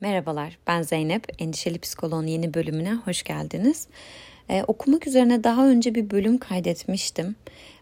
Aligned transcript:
Merhabalar, 0.00 0.58
ben 0.66 0.82
Zeynep. 0.82 1.26
Endişeli 1.38 1.78
Psikoloğun 1.78 2.26
yeni 2.26 2.54
bölümüne 2.54 2.94
hoş 2.94 3.22
geldiniz. 3.22 3.86
Ee, 4.50 4.64
okumak 4.66 5.06
üzerine 5.06 5.44
daha 5.44 5.68
önce 5.68 5.94
bir 5.94 6.10
bölüm 6.10 6.38
kaydetmiştim. 6.38 7.36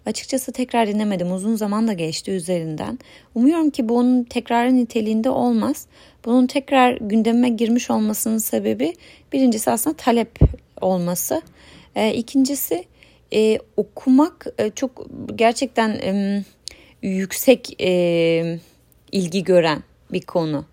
Açıkçası 0.07 0.53
tekrar 0.53 0.89
dinlemedim. 0.89 1.33
Uzun 1.33 1.57
zaman 1.57 1.89
da 1.89 1.93
geçti 1.93 2.31
üzerinden. 2.31 2.99
Umuyorum 3.35 3.71
ki 3.71 3.89
bu 3.89 3.99
onun 3.99 4.25
tekrarı 4.25 4.77
niteliğinde 4.77 5.31
olmaz. 5.31 5.87
Bunun 6.25 6.47
tekrar 6.47 6.97
gündeme 7.01 7.49
girmiş 7.49 7.91
olmasının 7.91 8.39
sebebi 8.39 8.95
birincisi 9.33 9.71
aslında 9.71 9.97
talep 9.97 10.39
olması. 10.81 11.43
Ee, 11.95 12.15
ikincisi 12.15 12.85
e, 13.33 13.59
okumak 13.77 14.47
e, 14.59 14.71
çok 14.71 15.07
gerçekten 15.35 15.91
e, 15.91 16.45
yüksek 17.03 17.83
e, 17.83 18.59
ilgi 19.13 19.45
gören 19.45 19.83
bir 20.13 20.21
konu. 20.21 20.65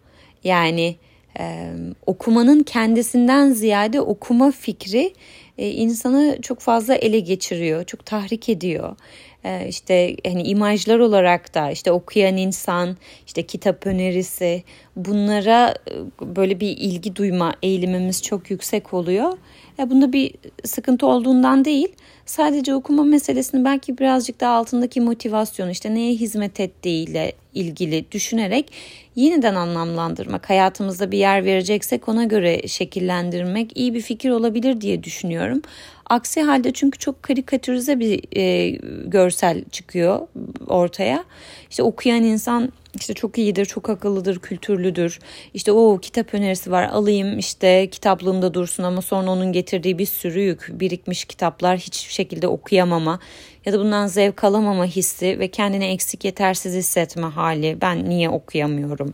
Yani 0.44 0.96
ee, 1.40 1.74
okumanın 2.06 2.64
kendisinden 2.64 3.50
ziyade 3.50 4.02
okuma 4.02 4.52
fikri 4.52 5.14
e, 5.58 5.70
insanı 5.70 6.38
çok 6.41 6.60
fazla 6.60 6.96
ele 6.96 7.20
geçiriyor, 7.20 7.84
çok 7.84 8.05
tahrik 8.05 8.50
ediyor. 8.50 8.96
Ee, 9.44 9.68
işte 9.70 10.16
hani 10.26 10.44
imajlar 10.44 11.00
olarak 11.00 11.54
da 11.54 11.72
işte 11.72 11.91
okuyan 11.91 12.38
insan, 12.38 12.98
işte 13.27 13.44
kitap 13.44 13.88
önerisi 13.88 14.64
bunlara 14.96 15.76
e, 15.91 16.36
böyle 16.36 16.60
bir 16.60 16.77
ilgi 16.77 17.16
duyma 17.16 17.55
eğilimimiz 17.63 18.24
çok 18.24 18.52
yüksek 18.52 18.94
oluyor. 18.94 19.38
Ya 19.77 19.90
bunda 19.90 20.13
bir 20.13 20.34
sıkıntı 20.66 21.08
olduğundan 21.08 21.66
değil. 21.66 21.88
Sadece 22.26 22.76
okuma 22.76 23.04
meselesini 23.04 23.66
belki 23.66 23.98
birazcık 23.98 24.40
daha 24.40 24.55
altındaki 24.55 25.02
motivasyon 25.02 25.70
işte 25.70 25.94
neye 25.94 26.13
hizmet 26.13 26.59
ettiğiyle 26.59 27.34
ilgili 27.54 28.12
düşünerek 28.12 28.72
yeniden 29.16 29.55
anlamlandırmak, 29.55 30.49
hayatımızda 30.49 31.12
bir 31.12 31.18
yer 31.18 31.46
vereceksek 31.46 32.09
ona 32.09 32.23
göre 32.23 32.68
şekillendirmek 32.68 33.77
iyi 33.77 33.94
bir 33.94 34.02
fikir 34.02 34.30
olabilir 34.30 34.82
diye 34.82 35.04
düşünüyorum. 35.04 35.62
Aksi 36.05 36.41
halde 36.41 36.74
çünkü 36.74 36.99
çok 36.99 37.24
karikatürize 37.24 37.99
bir 37.99 38.38
e, 38.38 38.70
görsel 39.05 39.63
çıkıyor 39.71 40.27
ortaya. 40.68 41.24
İşte 41.70 41.84
okuyan 41.84 42.24
insan 42.24 42.71
işte 42.99 43.13
çok 43.13 43.38
iyidir, 43.38 43.66
çok 43.66 43.90
akıllıdır, 43.90 44.40
kültürlüdür. 44.40 45.20
İşte 45.54 45.72
o 45.72 45.98
kitap 45.98 46.34
önerisi 46.34 46.72
var 46.72 46.84
alayım 46.84 47.40
işte 47.40 47.90
kitaplığımda 47.90 48.54
dursun 48.54 48.84
ama 48.84 49.02
sonra 49.02 49.32
onun 49.32 49.52
getirdiği 49.52 49.98
bir 49.98 50.05
sürü 50.05 50.40
yük, 50.40 50.70
birikmiş 50.72 51.26
kitaplar 51.26 51.77
hiçbir 51.77 52.13
şekilde 52.13 52.48
okuyamama 52.48 53.20
ya 53.66 53.74
da 53.74 53.80
bundan 53.80 54.08
zevk 54.08 54.44
alamama 54.44 54.85
hissi 54.85 55.40
ve 55.40 55.48
kendini 55.48 55.85
eksik 55.85 56.26
yetersiz 56.26 56.76
hissetme 56.76 57.27
hali. 57.27 57.77
Ben 57.82 58.10
niye 58.10 58.30
okuyamıyorum? 58.30 59.13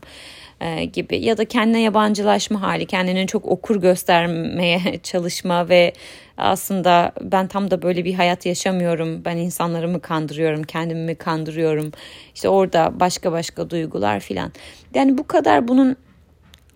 E, 0.61 0.85
gibi 0.85 1.25
ya 1.25 1.37
da 1.37 1.45
kendine 1.45 1.81
yabancılaşma 1.81 2.61
hali, 2.61 2.85
kendini 2.85 3.27
çok 3.27 3.45
okur 3.45 3.81
göstermeye 3.81 4.99
çalışma 5.03 5.69
ve 5.69 5.93
aslında 6.39 7.11
ben 7.21 7.47
tam 7.47 7.71
da 7.71 7.81
böyle 7.81 8.05
bir 8.05 8.13
hayat 8.13 8.45
yaşamıyorum. 8.45 9.25
Ben 9.25 9.37
insanlarımı 9.37 10.01
kandırıyorum, 10.01 10.63
kendimi 10.63 11.05
mi 11.05 11.15
kandırıyorum. 11.15 11.91
İşte 12.35 12.49
orada 12.49 12.99
başka 12.99 13.31
başka 13.31 13.69
duygular 13.69 14.19
filan. 14.19 14.51
Yani 14.93 15.17
bu 15.17 15.27
kadar 15.27 15.67
bunun 15.67 15.95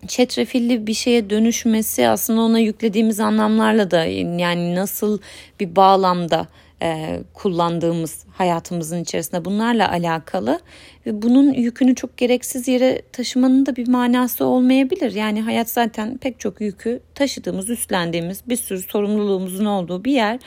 çetrefilli 0.08 0.86
bir 0.86 0.94
şeye 0.94 1.30
dönüşmesi 1.30 2.08
aslında 2.08 2.40
ona 2.40 2.58
yüklediğimiz 2.58 3.20
anlamlarla 3.20 3.90
da 3.90 4.04
yani 4.04 4.74
nasıl 4.74 5.18
bir 5.60 5.76
bağlamda 5.76 6.46
e, 6.82 7.20
kullandığımız 7.34 8.24
hayatımızın 8.32 9.02
içerisinde 9.02 9.44
bunlarla 9.44 9.90
alakalı 9.90 10.60
ve 11.06 11.22
bunun 11.22 11.52
yükünü 11.52 11.94
çok 11.94 12.16
gereksiz 12.16 12.68
yere 12.68 13.02
taşımanın 13.12 13.66
da 13.66 13.76
bir 13.76 13.88
manası 13.88 14.44
olmayabilir. 14.44 15.12
Yani 15.12 15.42
hayat 15.42 15.70
zaten 15.70 16.18
pek 16.18 16.40
çok 16.40 16.60
yükü 16.60 17.00
taşıdığımız, 17.14 17.70
üstlendiğimiz 17.70 18.42
bir 18.48 18.56
sürü 18.56 18.82
sorumluluğumuzun 18.82 19.64
olduğu 19.64 20.04
bir 20.04 20.12
yer. 20.12 20.38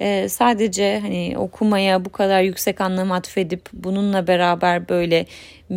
Ee, 0.00 0.28
sadece 0.28 0.98
hani 0.98 1.34
okumaya 1.38 2.04
bu 2.04 2.12
kadar 2.12 2.42
yüksek 2.42 2.80
anlam 2.80 3.12
atfedip 3.12 3.68
bununla 3.72 4.26
beraber 4.26 4.88
böyle 4.88 5.26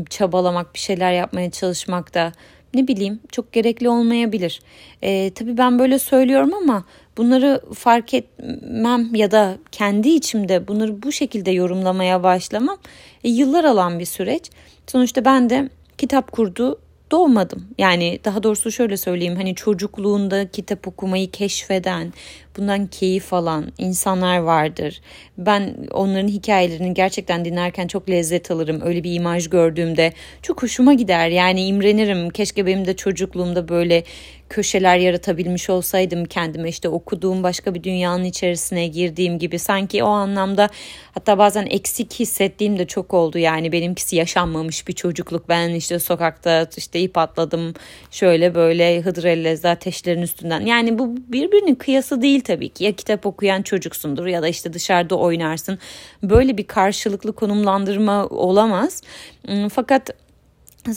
çabalamak 0.09 0.73
bir 0.73 0.79
şeyler 0.79 1.11
yapmaya 1.11 1.51
çalışmak 1.51 2.13
da 2.13 2.31
ne 2.73 2.87
bileyim 2.87 3.19
çok 3.31 3.53
gerekli 3.53 3.89
olmayabilir. 3.89 4.61
Ee, 5.01 5.31
tabii 5.35 5.57
ben 5.57 5.79
böyle 5.79 5.99
söylüyorum 5.99 6.53
ama 6.53 6.83
bunları 7.17 7.61
fark 7.73 8.13
etmem 8.13 9.15
ya 9.15 9.31
da 9.31 9.57
kendi 9.71 10.09
içimde 10.09 10.67
bunları 10.67 11.03
bu 11.03 11.11
şekilde 11.11 11.51
yorumlamaya 11.51 12.23
başlamam 12.23 12.77
e, 13.23 13.29
yıllar 13.29 13.63
alan 13.63 13.99
bir 13.99 14.05
süreç. 14.05 14.51
Sonuçta 14.87 15.25
ben 15.25 15.49
de 15.49 15.69
kitap 15.97 16.31
kurdu 16.31 16.79
doğmadım. 17.11 17.67
Yani 17.77 18.19
daha 18.25 18.43
doğrusu 18.43 18.71
şöyle 18.71 18.97
söyleyeyim 18.97 19.35
hani 19.35 19.55
çocukluğunda 19.55 20.51
kitap 20.51 20.87
okumayı 20.87 21.31
keşfeden, 21.31 22.13
bundan 22.57 22.87
keyif 22.87 23.33
alan 23.33 23.71
insanlar 23.77 24.37
vardır. 24.37 25.01
Ben 25.37 25.75
onların 25.91 26.27
hikayelerini 26.27 26.93
gerçekten 26.93 27.45
dinlerken 27.45 27.87
çok 27.87 28.09
lezzet 28.09 28.51
alırım. 28.51 28.81
Öyle 28.83 29.03
bir 29.03 29.13
imaj 29.13 29.49
gördüğümde 29.49 30.13
çok 30.41 30.63
hoşuma 30.63 30.93
gider. 30.93 31.29
Yani 31.29 31.65
imrenirim. 31.65 32.29
Keşke 32.29 32.65
benim 32.65 32.85
de 32.85 32.95
çocukluğumda 32.95 33.69
böyle 33.69 34.03
köşeler 34.49 34.97
yaratabilmiş 34.97 35.69
olsaydım 35.69 36.25
kendime 36.25 36.69
işte 36.69 36.89
okuduğum 36.89 37.43
başka 37.43 37.75
bir 37.75 37.83
dünyanın 37.83 38.23
içerisine 38.23 38.87
girdiğim 38.87 39.39
gibi 39.39 39.59
sanki 39.59 40.03
o 40.03 40.07
anlamda 40.07 40.69
hatta 41.11 41.37
bazen 41.37 41.65
eksik 41.65 42.13
hissettiğim 42.13 42.79
de 42.79 42.87
çok 42.87 43.13
oldu 43.13 43.37
yani 43.37 43.71
benimkisi 43.71 44.15
yaşanmamış 44.15 44.87
bir 44.87 44.93
çocukluk 44.93 45.49
ben 45.49 45.69
işte 45.69 45.99
sokakta 45.99 46.69
işte 46.77 46.99
ip 46.99 47.17
atladım 47.17 47.73
şöyle 48.11 48.55
böyle 48.55 49.01
hıdrellezde 49.01 49.69
ateşlerin 49.69 50.21
üstünden 50.21 50.61
yani 50.61 50.99
bu 50.99 51.17
birbirinin 51.17 51.75
kıyası 51.75 52.21
değil 52.21 52.41
tabii 52.47 52.69
ki 52.69 52.83
ya 52.83 52.91
kitap 52.91 53.25
okuyan 53.25 53.61
çocuksundur 53.61 54.25
ya 54.25 54.41
da 54.41 54.47
işte 54.47 54.73
dışarıda 54.73 55.15
oynarsın 55.15 55.79
böyle 56.23 56.57
bir 56.57 56.67
karşılıklı 56.67 57.33
konumlandırma 57.33 58.25
olamaz 58.27 59.01
hmm, 59.45 59.67
fakat 59.69 60.11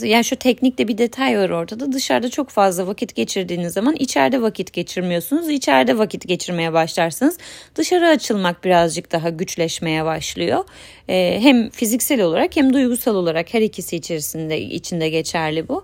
yani 0.02 0.24
şu 0.24 0.36
teknikte 0.36 0.88
bir 0.88 0.98
detay 0.98 1.38
var 1.38 1.50
ortada. 1.50 1.92
Dışarıda 1.92 2.30
çok 2.30 2.50
fazla 2.50 2.86
vakit 2.86 3.14
geçirdiğiniz 3.14 3.72
zaman 3.72 3.94
içeride 3.94 4.42
vakit 4.42 4.72
geçirmiyorsunuz. 4.72 5.48
İçeride 5.48 5.98
vakit 5.98 6.28
geçirmeye 6.28 6.72
başlarsınız. 6.72 7.38
Dışarı 7.74 8.08
açılmak 8.08 8.64
birazcık 8.64 9.12
daha 9.12 9.28
güçleşmeye 9.28 10.04
başlıyor. 10.04 10.64
Ee, 11.10 11.38
hem 11.40 11.70
fiziksel 11.70 12.22
olarak 12.22 12.56
hem 12.56 12.72
duygusal 12.72 13.14
olarak 13.14 13.54
her 13.54 13.62
ikisi 13.62 13.96
içerisinde 13.96 14.60
içinde 14.60 15.08
geçerli 15.08 15.68
bu. 15.68 15.82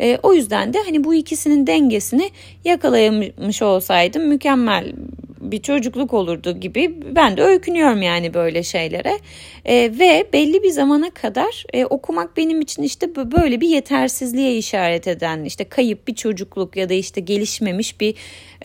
Ee, 0.00 0.18
o 0.22 0.32
yüzden 0.32 0.74
de 0.74 0.78
hani 0.84 1.04
bu 1.04 1.14
ikisinin 1.14 1.66
dengesini 1.66 2.30
yakalayamış 2.64 3.62
olsaydım 3.62 4.28
mükemmel 4.28 4.92
bir 5.40 5.62
çocukluk 5.62 6.14
olurdu 6.14 6.60
gibi 6.60 6.94
ben 7.14 7.36
de 7.36 7.42
öykünüyorum 7.42 8.02
yani 8.02 8.34
böyle 8.34 8.62
şeylere 8.62 9.18
e, 9.64 9.74
ve 9.74 10.26
belli 10.32 10.62
bir 10.62 10.70
zamana 10.70 11.10
kadar 11.10 11.64
e, 11.72 11.84
okumak 11.84 12.36
benim 12.36 12.60
için 12.60 12.82
işte 12.82 13.16
böyle 13.16 13.60
bir 13.60 13.68
yetersizliğe 13.68 14.56
işaret 14.56 15.08
eden 15.08 15.44
işte 15.44 15.64
kayıp 15.64 16.08
bir 16.08 16.14
çocukluk 16.14 16.76
ya 16.76 16.88
da 16.88 16.94
işte 16.94 17.20
gelişmemiş 17.20 18.00
bir 18.00 18.14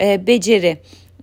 e, 0.00 0.26
beceri 0.26 0.66
e, 0.66 0.78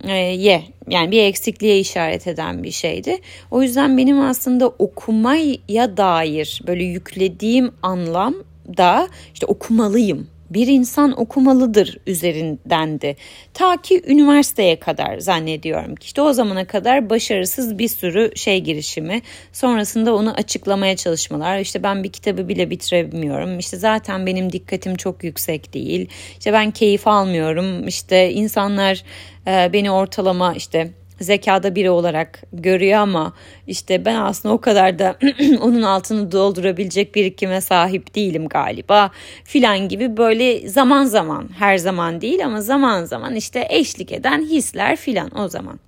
ye 0.08 0.62
yani 0.88 1.10
bir 1.10 1.22
eksikliğe 1.22 1.78
işaret 1.78 2.26
eden 2.26 2.62
bir 2.62 2.70
şeydi. 2.70 3.18
O 3.50 3.62
yüzden 3.62 3.98
benim 3.98 4.20
aslında 4.20 4.68
okumaya 4.68 5.96
dair 5.96 6.60
böyle 6.66 6.84
yüklediğim 6.84 7.72
anlam 7.82 8.34
da 8.76 9.08
işte 9.34 9.46
okumalıyım 9.46 10.28
bir 10.50 10.66
insan 10.66 11.20
okumalıdır 11.20 11.98
üzerindendi. 12.06 13.16
Ta 13.54 13.76
ki 13.76 14.02
üniversiteye 14.06 14.80
kadar 14.80 15.18
zannediyorum 15.18 15.94
ki. 15.94 16.06
İşte 16.06 16.22
o 16.22 16.32
zamana 16.32 16.66
kadar 16.66 17.10
başarısız 17.10 17.78
bir 17.78 17.88
sürü 17.88 18.32
şey 18.36 18.60
girişimi 18.60 19.22
sonrasında 19.52 20.14
onu 20.14 20.34
açıklamaya 20.34 20.96
çalışmalar. 20.96 21.58
İşte 21.58 21.82
ben 21.82 22.04
bir 22.04 22.12
kitabı 22.12 22.48
bile 22.48 22.70
bitiremiyorum. 22.70 23.58
İşte 23.58 23.76
zaten 23.76 24.26
benim 24.26 24.52
dikkatim 24.52 24.96
çok 24.96 25.24
yüksek 25.24 25.74
değil. 25.74 26.08
İşte 26.38 26.52
ben 26.52 26.70
keyif 26.70 27.06
almıyorum. 27.06 27.88
İşte 27.88 28.32
insanlar 28.32 29.04
e, 29.46 29.72
beni 29.72 29.90
ortalama 29.90 30.54
işte 30.54 30.90
zekada 31.20 31.74
biri 31.74 31.90
olarak 31.90 32.42
görüyor 32.52 32.98
ama 32.98 33.32
işte 33.66 34.04
ben 34.04 34.14
aslında 34.14 34.54
o 34.54 34.60
kadar 34.60 34.98
da 34.98 35.16
onun 35.60 35.82
altını 35.82 36.32
doldurabilecek 36.32 37.14
birikime 37.14 37.60
sahip 37.60 38.14
değilim 38.14 38.48
galiba 38.48 39.10
filan 39.44 39.88
gibi 39.88 40.16
böyle 40.16 40.68
zaman 40.68 41.04
zaman 41.04 41.48
her 41.58 41.78
zaman 41.78 42.20
değil 42.20 42.46
ama 42.46 42.60
zaman 42.60 43.04
zaman 43.04 43.34
işte 43.34 43.66
eşlik 43.70 44.12
eden 44.12 44.42
hisler 44.42 44.96
filan 44.96 45.38
o 45.38 45.48
zaman. 45.48 45.80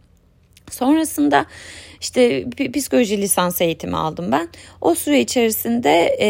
Sonrasında 0.71 1.47
işte 2.03 2.45
psikoloji 2.75 3.21
lisans 3.21 3.61
eğitimi 3.61 3.97
aldım 3.97 4.33
ben. 4.33 4.49
O 4.81 4.95
süre 4.95 5.21
içerisinde 5.21 6.17
e, 6.21 6.29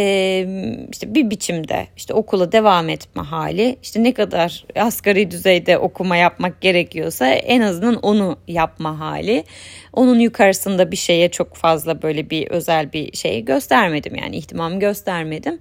işte 0.93 1.15
bir 1.15 1.31
biçimde 1.31 1.87
işte 1.97 2.15
okula 2.15 2.53
devam 2.53 2.89
etme 2.89 3.23
hali 3.23 3.77
işte 3.83 4.03
ne 4.03 4.15
kadar 4.15 4.65
asgari 4.77 5.31
düzeyde 5.31 5.79
okuma 5.79 6.17
yapmak 6.17 6.61
gerekiyorsa 6.61 7.27
en 7.27 7.61
azından 7.61 7.95
onu 7.95 8.37
yapma 8.49 9.01
hali. 9.01 9.45
Onun 9.93 10.19
yukarısında 10.19 10.91
bir 10.91 10.97
şeye 10.97 11.29
çok 11.29 11.55
fazla 11.57 12.03
böyle 12.03 12.31
bir 12.31 12.51
özel 12.51 12.93
bir 12.93 13.17
şey 13.17 13.45
göstermedim 13.45 14.15
yani 14.15 14.37
ihtimam 14.37 14.81
göstermedim. 14.81 15.59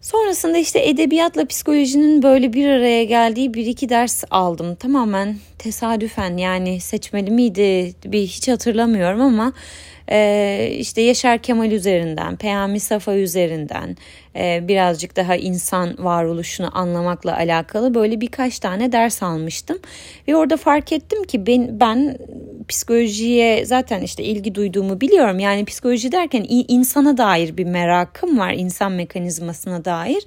Sonrasında 0.00 0.58
işte 0.58 0.88
edebiyatla 0.88 1.46
psikolojinin 1.46 2.22
böyle 2.22 2.52
bir 2.52 2.68
araya 2.68 3.04
geldiği 3.04 3.54
bir 3.54 3.66
iki 3.66 3.88
ders 3.88 4.24
aldım. 4.30 4.74
Tamamen 4.74 5.36
tesadüfen 5.58 6.36
yani 6.36 6.80
seçmeli 6.80 7.30
miydi 7.30 7.94
bir 8.04 8.22
hiç 8.22 8.48
hatırlamıyorum 8.48 9.20
ama 9.20 9.52
e, 10.10 10.68
işte 10.78 11.00
Yaşar 11.00 11.38
Kemal 11.38 11.70
üzerinden, 11.70 12.36
Peyami 12.36 12.80
Safa 12.80 13.14
üzerinden 13.14 13.96
e, 14.36 14.68
birazcık 14.68 15.16
daha 15.16 15.36
insan 15.36 15.94
varoluşunu 15.98 16.78
anlamakla 16.78 17.36
alakalı 17.36 17.94
böyle 17.94 18.20
birkaç 18.20 18.58
tane 18.58 18.92
ders 18.92 19.22
almıştım. 19.22 19.78
Ve 20.28 20.36
orada 20.36 20.56
fark 20.56 20.92
ettim 20.92 21.24
ki 21.24 21.46
ben, 21.46 21.80
ben 21.80 22.18
psikolojiye 22.68 23.66
zaten 23.66 24.02
işte 24.02 24.22
ilgi 24.24 24.54
duyduğumu 24.54 25.00
biliyorum. 25.00 25.38
Yani 25.38 25.64
psikoloji 25.64 26.12
derken 26.12 26.46
insana 26.48 27.16
dair 27.16 27.56
bir 27.56 27.64
merakım 27.64 28.38
var, 28.38 28.52
insan 28.52 28.92
mekanizmasına 28.92 29.84
dair. 29.84 30.22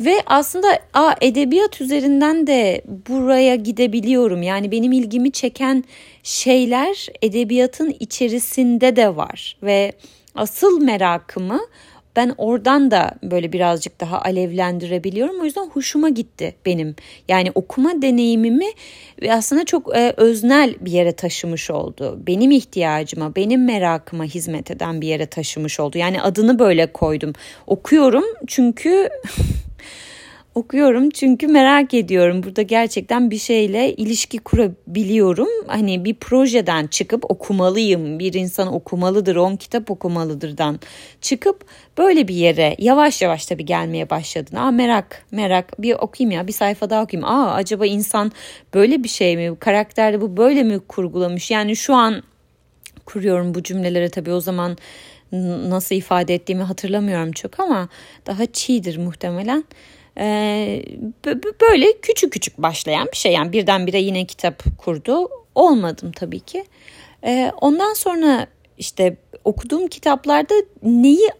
Ve 0.00 0.14
aslında 0.26 0.78
a, 0.94 1.14
edebiyat 1.20 1.80
üzerinden 1.80 2.46
de 2.46 2.82
buraya 3.08 3.54
gidebiliyorum. 3.54 4.42
Yani 4.42 4.70
benim 4.70 4.92
ilgimi 4.92 5.32
çeken 5.32 5.84
şeyler 6.22 7.06
edebiyatın 7.22 7.96
içerisinde 8.00 8.96
de 8.96 9.16
var. 9.16 9.56
Ve 9.62 9.92
asıl 10.34 10.80
merakımı 10.80 11.60
ben 12.16 12.34
oradan 12.38 12.90
da 12.90 13.10
böyle 13.22 13.52
birazcık 13.52 14.00
daha 14.00 14.22
alevlendirebiliyorum. 14.22 15.40
O 15.40 15.44
yüzden 15.44 15.66
hoşuma 15.66 16.08
gitti 16.08 16.54
benim. 16.66 16.96
Yani 17.28 17.50
okuma 17.54 18.02
deneyimimi 18.02 18.66
aslında 19.30 19.64
çok 19.64 19.96
e, 19.96 20.14
öznel 20.16 20.74
bir 20.80 20.92
yere 20.92 21.12
taşımış 21.12 21.70
oldu. 21.70 22.18
Benim 22.26 22.50
ihtiyacıma, 22.50 23.36
benim 23.36 23.64
merakıma 23.64 24.24
hizmet 24.24 24.70
eden 24.70 25.00
bir 25.00 25.08
yere 25.08 25.26
taşımış 25.26 25.80
oldu. 25.80 25.98
Yani 25.98 26.22
adını 26.22 26.58
böyle 26.58 26.92
koydum. 26.92 27.32
Okuyorum 27.66 28.24
çünkü 28.46 29.08
okuyorum 30.58 31.10
çünkü 31.10 31.46
merak 31.46 31.94
ediyorum. 31.94 32.42
Burada 32.42 32.62
gerçekten 32.62 33.30
bir 33.30 33.38
şeyle 33.38 33.94
ilişki 33.94 34.38
kurabiliyorum. 34.38 35.48
Hani 35.66 36.04
bir 36.04 36.14
projeden 36.14 36.86
çıkıp 36.86 37.30
okumalıyım. 37.30 38.18
Bir 38.18 38.34
insan 38.34 38.74
okumalıdır, 38.74 39.36
on 39.36 39.56
kitap 39.56 39.90
okumalıdırdan 39.90 40.80
çıkıp 41.20 41.64
böyle 41.98 42.28
bir 42.28 42.34
yere 42.34 42.76
yavaş 42.78 43.22
yavaş 43.22 43.46
tabii 43.46 43.64
gelmeye 43.64 44.10
başladın. 44.10 44.56
Aa 44.56 44.70
merak, 44.70 45.24
merak. 45.30 45.82
Bir 45.82 45.94
okuyayım 45.94 46.36
ya, 46.36 46.46
bir 46.46 46.52
sayfa 46.52 46.90
daha 46.90 47.02
okuyayım. 47.02 47.28
Aa 47.28 47.54
acaba 47.54 47.86
insan 47.86 48.32
böyle 48.74 49.04
bir 49.04 49.08
şey 49.08 49.36
mi? 49.36 49.56
Karakterde 49.60 50.20
bu 50.20 50.36
böyle 50.36 50.62
mi 50.62 50.80
kurgulamış? 50.80 51.50
Yani 51.50 51.76
şu 51.76 51.94
an 51.94 52.22
kuruyorum 53.06 53.54
bu 53.54 53.62
cümleleri 53.62 54.10
tabii 54.10 54.32
o 54.32 54.40
zaman 54.40 54.76
nasıl 55.68 55.94
ifade 55.94 56.34
ettiğimi 56.34 56.62
hatırlamıyorum 56.62 57.32
çok 57.32 57.60
ama 57.60 57.88
daha 58.26 58.46
çiğdir 58.46 58.98
muhtemelen. 58.98 59.64
Ee, 60.18 60.82
böyle 61.60 62.00
küçük 62.02 62.32
küçük 62.32 62.58
başlayan 62.58 63.08
bir 63.12 63.16
şey 63.16 63.32
yani 63.32 63.52
birdenbire 63.52 63.98
yine 63.98 64.24
kitap 64.24 64.62
kurdu. 64.78 65.28
Olmadım 65.54 66.12
tabii 66.12 66.40
ki. 66.40 66.64
Ee, 67.24 67.52
ondan 67.60 67.94
sonra 67.94 68.46
işte 68.78 69.16
okuduğum 69.44 69.88
kitaplarda 69.88 70.54
neyi 70.82 71.30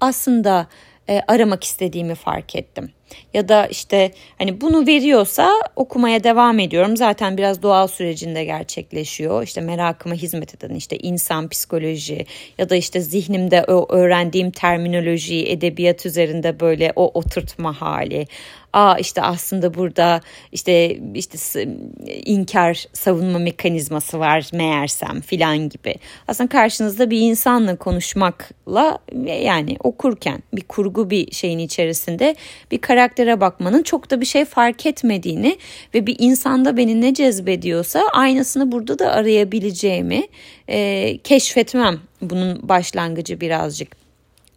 aslında 0.00 0.66
e, 1.08 1.20
aramak 1.28 1.64
istediğimi 1.64 2.14
fark 2.14 2.56
ettim. 2.56 2.90
Ya 3.34 3.48
da 3.48 3.66
işte 3.66 4.12
hani 4.38 4.60
bunu 4.60 4.86
veriyorsa 4.86 5.50
okumaya 5.76 6.24
devam 6.24 6.58
ediyorum. 6.58 6.96
Zaten 6.96 7.36
biraz 7.36 7.62
doğal 7.62 7.86
sürecinde 7.86 8.44
gerçekleşiyor. 8.44 9.42
İşte 9.42 9.60
merakıma 9.60 10.14
hizmet 10.14 10.54
eden 10.54 10.74
işte 10.74 10.96
insan 10.96 11.48
psikoloji 11.48 12.26
ya 12.58 12.70
da 12.70 12.76
işte 12.76 13.00
zihnimde 13.00 13.64
öğrendiğim 13.88 14.50
terminoloji, 14.50 15.48
edebiyat 15.48 16.06
üzerinde 16.06 16.60
böyle 16.60 16.92
o 16.96 17.10
oturtma 17.18 17.80
hali 17.80 18.26
aa 18.72 18.98
işte 18.98 19.22
aslında 19.22 19.74
burada 19.74 20.20
işte 20.52 20.98
işte 21.14 21.68
inkar 22.06 22.84
savunma 22.92 23.38
mekanizması 23.38 24.18
var 24.18 24.50
meğersem 24.52 25.20
filan 25.20 25.68
gibi. 25.68 25.94
Aslında 26.28 26.48
karşınızda 26.48 27.10
bir 27.10 27.20
insanla 27.20 27.76
konuşmakla 27.76 28.98
yani 29.42 29.76
okurken 29.80 30.42
bir 30.52 30.62
kurgu 30.62 31.10
bir 31.10 31.32
şeyin 31.32 31.58
içerisinde 31.58 32.36
bir 32.70 32.78
karaktere 32.78 33.40
bakmanın 33.40 33.82
çok 33.82 34.10
da 34.10 34.20
bir 34.20 34.26
şey 34.26 34.44
fark 34.44 34.86
etmediğini 34.86 35.58
ve 35.94 36.06
bir 36.06 36.16
insanda 36.18 36.76
beni 36.76 37.00
ne 37.00 37.14
cezbediyorsa 37.14 38.02
aynısını 38.12 38.72
burada 38.72 38.98
da 38.98 39.12
arayabileceğimi 39.12 40.26
e, 40.68 41.18
keşfetmem 41.24 42.00
bunun 42.22 42.68
başlangıcı 42.68 43.40
birazcık. 43.40 43.97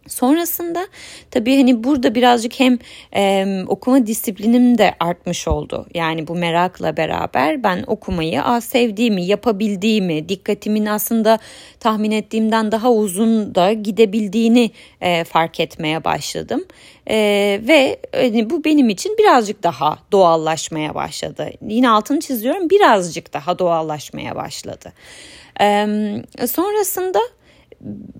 Sonrasında 0.08 0.86
tabii 1.30 1.56
hani 1.56 1.84
burada 1.84 2.14
birazcık 2.14 2.60
hem 2.60 2.78
e, 3.16 3.46
okuma 3.66 4.06
disiplinim 4.06 4.78
de 4.78 4.94
artmış 5.00 5.48
oldu. 5.48 5.86
Yani 5.94 6.28
bu 6.28 6.34
merakla 6.34 6.96
beraber 6.96 7.62
ben 7.62 7.84
okumayı 7.86 8.42
az 8.42 8.64
sevdiğimi, 8.64 9.24
yapabildiğimi, 9.24 10.28
dikkatimin 10.28 10.86
aslında 10.86 11.38
tahmin 11.80 12.10
ettiğimden 12.10 12.72
daha 12.72 12.92
uzun 12.92 13.54
da 13.54 13.72
gidebildiğini 13.72 14.70
e, 15.00 15.24
fark 15.24 15.60
etmeye 15.60 16.04
başladım. 16.04 16.64
E, 17.10 17.16
ve 17.68 17.98
hani 18.14 18.50
bu 18.50 18.64
benim 18.64 18.88
için 18.88 19.18
birazcık 19.18 19.62
daha 19.62 19.98
doğallaşmaya 20.12 20.94
başladı. 20.94 21.50
Yine 21.68 21.90
altını 21.90 22.20
çiziyorum 22.20 22.70
birazcık 22.70 23.32
daha 23.32 23.58
doğallaşmaya 23.58 24.36
başladı. 24.36 24.92
E, 25.60 25.86
sonrasında 26.46 27.20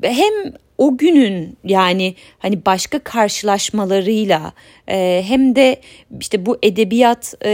hem 0.02 0.52
o 0.78 0.96
günün 0.96 1.56
yani 1.64 2.14
hani 2.38 2.66
başka 2.66 2.98
karşılaşmalarıyla 2.98 4.52
e, 4.88 5.22
hem 5.26 5.56
de 5.56 5.80
işte 6.20 6.46
bu 6.46 6.58
edebiyat 6.62 7.34
e, 7.44 7.50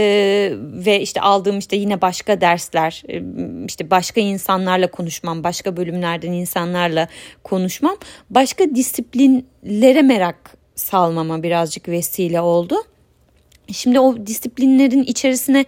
ve 0.61 1.01
işte 1.01 1.21
aldığım 1.21 1.59
işte 1.59 1.75
yine 1.75 2.01
başka 2.01 2.41
dersler 2.41 3.03
e, 3.09 3.21
işte 3.67 3.91
başka 3.91 4.21
insanlarla 4.21 4.91
konuşmam 4.91 5.43
başka 5.43 5.77
bölümlerden 5.77 6.31
insanlarla 6.31 7.07
konuşmam 7.43 7.97
başka 8.29 8.75
disiplinlere 8.75 10.01
merak 10.01 10.57
salmama 10.75 11.43
birazcık 11.43 11.89
vesile 11.89 12.41
oldu. 12.41 12.75
Şimdi 13.71 13.99
o 13.99 14.25
disiplinlerin 14.25 15.03
içerisine 15.03 15.65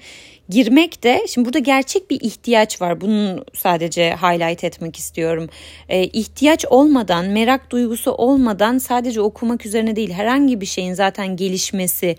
girmek 0.52 1.04
de 1.04 1.26
şimdi 1.28 1.46
burada 1.46 1.60
gerçek 1.60 2.10
bir 2.10 2.22
ihtiyaç 2.22 2.82
var. 2.82 3.02
Bunu 3.02 3.46
sadece 3.54 4.16
highlight 4.16 4.64
etmek 4.64 4.96
istiyorum. 4.96 5.50
E, 5.90 6.04
ihtiyaç 6.04 6.66
olmadan, 6.66 7.26
merak 7.26 7.72
duygusu 7.72 8.12
olmadan 8.12 8.78
sadece 8.78 9.22
okumak 9.22 9.66
üzerine 9.66 9.96
değil 9.96 10.12
herhangi 10.12 10.62
bir 10.62 10.66
şeyin 10.66 10.94
zaten 10.94 11.36
gelişmesi, 11.36 12.16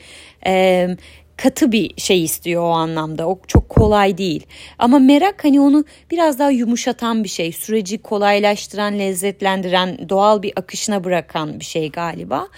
e, 0.46 0.88
katı 1.36 1.72
bir 1.72 1.90
şey 1.96 2.24
istiyor 2.24 2.62
o 2.62 2.70
anlamda. 2.70 3.28
O 3.28 3.40
çok 3.46 3.68
kolay 3.68 4.18
değil. 4.18 4.46
Ama 4.78 4.98
merak 4.98 5.44
hani 5.44 5.60
onu 5.60 5.84
biraz 6.10 6.38
daha 6.38 6.50
yumuşatan 6.50 7.24
bir 7.24 7.28
şey. 7.28 7.52
Süreci 7.52 7.98
kolaylaştıran, 7.98 8.98
lezzetlendiren, 8.98 10.08
doğal 10.08 10.42
bir 10.42 10.52
akışına 10.56 11.04
bırakan 11.04 11.60
bir 11.60 11.64
şey 11.64 11.90
galiba. 11.90 12.48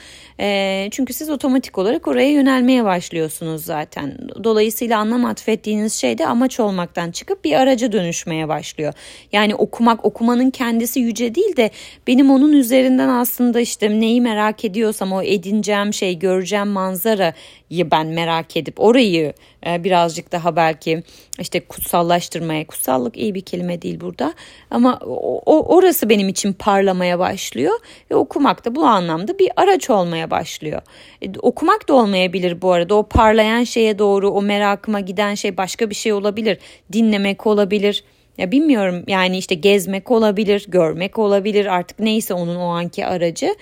E, 0.41 0.89
çünkü 0.91 1.13
siz 1.13 1.31
otomatik 1.31 1.79
olarak 1.79 2.09
oraya 2.09 2.31
yönelmeye 2.31 2.85
başlıyorsunuz 2.85 3.65
zaten. 3.65 4.19
Dolayısıyla 4.45 4.99
anlam 4.99 5.25
atfettiğiniz 5.25 5.95
şey 5.95 6.19
de 6.19 6.27
amaç 6.27 6.61
olmaktan 6.61 7.11
çıkıp 7.11 7.45
bir 7.45 7.53
araca 7.53 7.93
dönüşmeye 7.93 8.49
başlıyor. 8.49 8.93
Yani 9.33 9.55
okumak, 9.55 10.05
okumanın 10.05 10.51
kendisi 10.51 11.01
yüce 11.01 11.35
değil 11.35 11.57
de 11.57 11.71
benim 12.07 12.31
onun 12.31 12.53
üzerinden 12.53 13.09
aslında 13.09 13.61
işte 13.61 14.01
neyi 14.01 14.21
merak 14.21 14.65
ediyorsam 14.65 15.13
o 15.13 15.23
edineceğim 15.23 15.95
şey, 15.95 16.19
göreceğim 16.19 16.69
manzarayı 16.69 17.91
ben 17.91 18.07
merak 18.07 18.57
edip 18.65 18.81
orayı 18.81 19.33
e, 19.67 19.85
birazcık 19.85 20.33
daha 20.33 20.57
belki 20.57 21.03
işte 21.41 21.61
kutsallaştırmaya, 21.61 22.67
kutsallık 22.67 23.17
iyi 23.17 23.35
bir 23.35 23.41
kelime 23.41 23.83
değil 23.83 24.01
burada. 24.01 24.35
Ama 24.71 24.99
o, 25.47 25.77
orası 25.77 26.09
benim 26.09 26.29
için 26.29 26.53
parlamaya 26.53 27.19
başlıyor 27.19 27.75
ve 28.11 28.15
okumak 28.15 28.65
da 28.65 28.75
bu 28.75 28.85
anlamda 28.85 29.39
bir 29.39 29.51
araç 29.57 29.91
olmaya 29.91 30.31
başlıyor. 30.31 30.83
E, 31.23 31.27
okumak 31.39 31.89
da 31.89 31.95
olmayabilir 31.95 32.63
bu 32.63 32.73
arada. 32.73 32.95
O 32.95 33.03
parlayan 33.03 33.65
şeye 33.65 33.99
doğru 33.99 34.31
o 34.31 34.43
merakıma 34.43 35.01
giden 35.01 35.35
şey 35.35 35.57
başka 35.57 35.91
bir 35.91 35.95
şey 35.95 36.13
olabilir, 36.13 36.59
dinlemek 36.93 37.47
olabilir 37.47 38.05
ya 38.39 38.51
bilmiyorum 38.51 39.05
yani 39.09 39.39
işte 39.39 39.55
gezmek 39.55 40.11
olabilir, 40.11 40.65
görmek 40.69 41.19
olabilir 41.19 41.67
artık 41.67 41.99
neyse 41.99 42.35
onun 42.35 42.57
o 42.57 42.67
anki 42.67 43.07
aracı. 43.07 43.55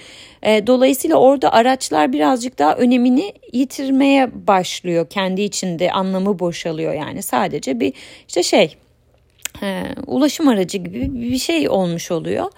E, 0.43 0.67
dolayısıyla 0.67 1.17
orada 1.17 1.53
araçlar 1.53 2.13
birazcık 2.13 2.59
daha 2.59 2.75
önemini 2.75 3.33
yitirmeye 3.53 4.47
başlıyor. 4.47 5.07
Kendi 5.11 5.43
içinde 5.43 5.93
anlamı 5.93 6.39
boşalıyor 6.39 6.95
yani 6.95 7.23
sadece 7.23 7.81
bir 7.81 7.93
işte 8.29 8.43
şey 8.43 8.77
e, 9.63 9.83
ulaşım 10.07 10.49
aracı 10.49 10.79
gibi 10.79 11.15
bir 11.15 11.39
şey 11.39 11.69
olmuş 11.69 12.11
oluyor. 12.11 12.51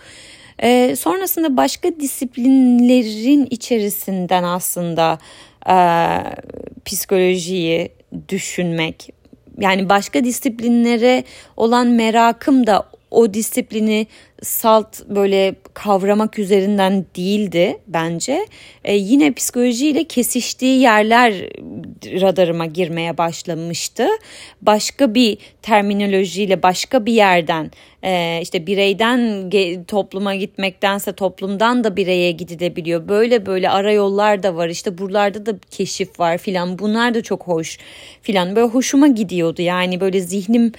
E, 0.59 0.97
sonrasında 0.97 1.57
başka 1.57 2.01
disiplinlerin 2.01 3.47
içerisinden 3.51 4.43
aslında 4.43 5.19
e, 5.69 5.77
psikolojiyi 6.85 7.89
düşünmek 8.29 9.09
yani 9.61 9.89
başka 9.89 10.25
disiplinlere 10.25 11.25
olan 11.57 11.87
merakım 11.87 12.67
da 12.67 12.89
o 13.15 13.35
disiplini 13.35 14.07
salt 14.43 15.09
böyle 15.09 15.55
kavramak 15.75 16.39
üzerinden 16.39 17.07
değildi 17.17 17.79
bence. 17.87 18.47
E, 18.85 18.95
yine 18.95 19.33
psikolojiyle 19.33 20.05
kesiştiği 20.05 20.81
yerler 20.81 21.33
radarıma 22.05 22.67
girmeye 22.67 23.19
başlamıştı. 23.19 24.09
Başka 24.63 25.15
bir 25.15 25.39
terminolojiyle 25.63 26.63
başka 26.63 27.07
bir 27.07 27.13
yerden 27.13 27.71
e, 28.05 28.39
işte 28.43 28.67
bireyden 28.67 29.51
topluma 29.85 30.35
gitmektense 30.35 31.13
toplumdan 31.13 31.85
da 31.85 31.97
bireye 31.97 32.33
gidilebiliyor. 32.33 33.09
Böyle 33.09 33.47
böyle 33.47 33.71
ara 33.71 33.93
yollar 33.93 34.43
da 34.43 34.57
var 34.57 34.69
işte 34.69 34.99
buralarda 34.99 35.47
da 35.47 35.53
keşif 35.71 36.21
var 36.21 36.39
filan 36.39 36.79
bunlar 36.79 37.15
da 37.15 37.23
çok 37.23 37.47
hoş 37.47 37.79
filan 38.23 38.57
böyle 38.57 38.67
hoşuma 38.67 39.09
gidiyordu 39.09 39.63
yani 39.63 40.01
böyle 40.01 40.21
zihnim 40.21 40.73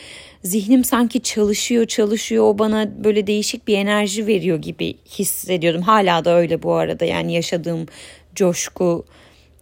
zihnim 0.43 0.83
sanki 0.83 1.21
çalışıyor 1.21 1.85
çalışıyor 1.85 2.43
o 2.43 2.59
bana 2.59 3.03
böyle 3.03 3.27
değişik 3.27 3.67
bir 3.67 3.77
enerji 3.77 4.27
veriyor 4.27 4.57
gibi 4.57 4.95
hissediyordum. 5.19 5.81
Hala 5.81 6.25
da 6.25 6.35
öyle 6.35 6.63
bu 6.63 6.73
arada 6.73 7.05
yani 7.05 7.33
yaşadığım 7.33 7.85
coşku 8.35 9.05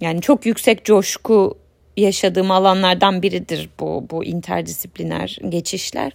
yani 0.01 0.22
çok 0.22 0.46
yüksek 0.46 0.86
coşku 0.86 1.58
yaşadığım 1.98 2.51
alanlardan 2.51 3.22
biridir 3.22 3.70
bu 3.79 4.08
bu 4.12 4.25
interdisipliner 4.25 5.38
geçişler. 5.50 6.12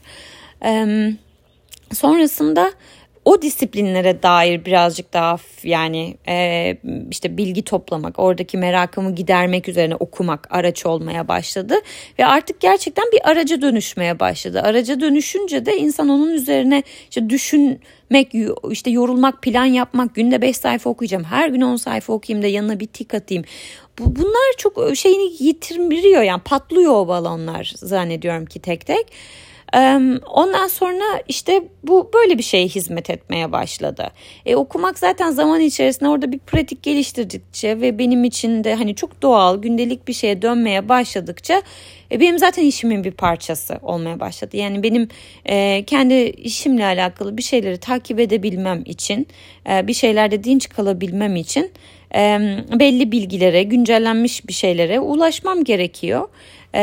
Ee, 0.64 1.12
sonrasında 1.94 2.72
o 3.28 3.42
disiplinlere 3.42 4.22
dair 4.22 4.64
birazcık 4.64 5.12
daha 5.12 5.36
yani 5.62 6.16
e, 6.28 6.76
işte 7.10 7.36
bilgi 7.36 7.62
toplamak, 7.62 8.18
oradaki 8.18 8.58
merakımı 8.58 9.14
gidermek 9.14 9.68
üzerine 9.68 9.94
okumak 9.94 10.48
araç 10.50 10.86
olmaya 10.86 11.28
başladı 11.28 11.74
ve 12.18 12.26
artık 12.26 12.60
gerçekten 12.60 13.04
bir 13.12 13.30
araca 13.30 13.62
dönüşmeye 13.62 14.20
başladı. 14.20 14.60
Araca 14.64 15.00
dönüşünce 15.00 15.66
de 15.66 15.76
insan 15.76 16.08
onun 16.08 16.30
üzerine 16.30 16.82
işte 17.10 17.30
düşünmek, 17.30 18.32
işte 18.70 18.90
yorulmak, 18.90 19.42
plan 19.42 19.64
yapmak, 19.64 20.14
günde 20.14 20.42
5 20.42 20.56
sayfa 20.56 20.90
okuyacağım, 20.90 21.24
her 21.24 21.48
gün 21.48 21.60
10 21.60 21.76
sayfa 21.76 22.12
okuyayım 22.12 22.42
da 22.42 22.46
yanına 22.46 22.80
bir 22.80 22.86
tik 22.86 23.14
atayım. 23.14 23.44
Bunlar 23.98 24.54
çok 24.58 24.96
şeyini 24.96 25.44
yitirmiyor 25.44 26.22
yani 26.22 26.42
patlıyor 26.44 26.92
o 26.92 27.08
balonlar 27.08 27.72
zannediyorum 27.76 28.46
ki 28.46 28.60
tek 28.60 28.86
tek. 28.86 29.06
Ondan 30.26 30.68
sonra 30.68 31.04
işte 31.28 31.62
bu 31.82 32.10
böyle 32.14 32.38
bir 32.38 32.42
şeye 32.42 32.66
hizmet 32.66 33.10
etmeye 33.10 33.52
başladı. 33.52 34.10
E, 34.46 34.56
okumak 34.56 34.98
zaten 34.98 35.30
zaman 35.30 35.60
içerisinde 35.60 36.08
orada 36.08 36.32
bir 36.32 36.38
pratik 36.38 36.82
geliştirdikçe 36.82 37.80
ve 37.80 37.98
benim 37.98 38.24
için 38.24 38.64
de 38.64 38.74
hani 38.74 38.94
çok 38.94 39.22
doğal 39.22 39.62
gündelik 39.62 40.08
bir 40.08 40.12
şeye 40.12 40.42
dönmeye 40.42 40.88
başladıkça 40.88 41.62
e, 42.12 42.20
benim 42.20 42.38
zaten 42.38 42.62
işimin 42.62 43.04
bir 43.04 43.12
parçası 43.12 43.78
olmaya 43.82 44.20
başladı. 44.20 44.56
Yani 44.56 44.82
benim 44.82 45.08
e, 45.44 45.84
kendi 45.86 46.14
işimle 46.24 46.84
alakalı 46.84 47.36
bir 47.36 47.42
şeyleri 47.42 47.78
takip 47.78 48.20
edebilmem 48.20 48.82
için, 48.86 49.26
e, 49.70 49.86
bir 49.86 49.94
şeylerde 49.94 50.44
dinç 50.44 50.68
kalabilmem 50.68 51.36
için 51.36 51.72
e, 52.14 52.38
belli 52.80 53.12
bilgilere, 53.12 53.62
güncellenmiş 53.62 54.48
bir 54.48 54.52
şeylere 54.52 55.00
ulaşmam 55.00 55.64
gerekiyor. 55.64 56.28
E, 56.74 56.82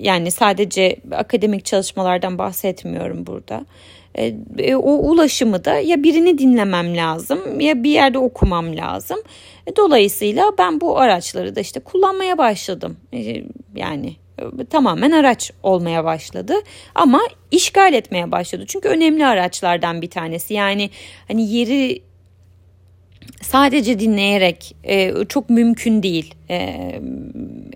yani 0.00 0.30
sadece 0.30 0.96
akademik 1.12 1.64
çalışmalardan 1.64 2.38
bahsetmiyorum 2.38 3.26
burada. 3.26 3.66
E, 4.58 4.74
o 4.74 4.92
ulaşımı 4.92 5.64
da 5.64 5.74
ya 5.74 6.02
birini 6.02 6.38
dinlemem 6.38 6.96
lazım 6.96 7.60
ya 7.60 7.82
bir 7.82 7.90
yerde 7.90 8.18
okumam 8.18 8.76
lazım. 8.76 9.18
E, 9.66 9.76
dolayısıyla 9.76 10.52
ben 10.58 10.80
bu 10.80 10.98
araçları 10.98 11.56
da 11.56 11.60
işte 11.60 11.80
kullanmaya 11.80 12.38
başladım. 12.38 12.96
E, 13.12 13.42
yani 13.76 14.16
e, 14.38 14.64
tamamen 14.70 15.10
araç 15.10 15.50
olmaya 15.62 16.04
başladı 16.04 16.54
ama 16.94 17.20
işgal 17.50 17.94
etmeye 17.94 18.32
başladı. 18.32 18.64
Çünkü 18.66 18.88
önemli 18.88 19.26
araçlardan 19.26 20.02
bir 20.02 20.10
tanesi. 20.10 20.54
Yani 20.54 20.90
hani 21.28 21.52
yeri 21.54 22.02
sadece 23.42 23.98
dinleyerek 23.98 24.74
e, 24.84 25.12
çok 25.28 25.50
mümkün 25.50 26.02
değil. 26.02 26.34
E, 26.50 26.76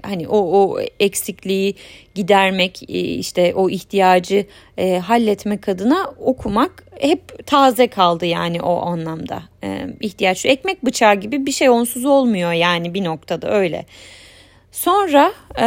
hani 0.02 0.28
o 0.28 0.38
o 0.38 0.80
eksikliği 1.00 1.74
gidermek, 2.14 2.82
e, 2.90 3.00
işte 3.00 3.54
o 3.54 3.70
ihtiyacı 3.70 4.46
e, 4.78 4.98
halletmek 4.98 5.68
adına 5.68 6.14
okumak 6.18 6.84
hep 7.00 7.46
taze 7.46 7.86
kaldı 7.86 8.26
yani 8.26 8.62
o 8.62 8.86
anlamda. 8.86 9.42
E, 9.64 9.86
ihtiyaç 10.00 10.46
ekmek 10.46 10.84
bıçağı 10.84 11.14
gibi 11.14 11.46
bir 11.46 11.52
şey 11.52 11.68
onsuz 11.68 12.04
olmuyor 12.04 12.52
yani 12.52 12.94
bir 12.94 13.04
noktada 13.04 13.50
öyle. 13.50 13.86
Sonra 14.76 15.32
e, 15.58 15.64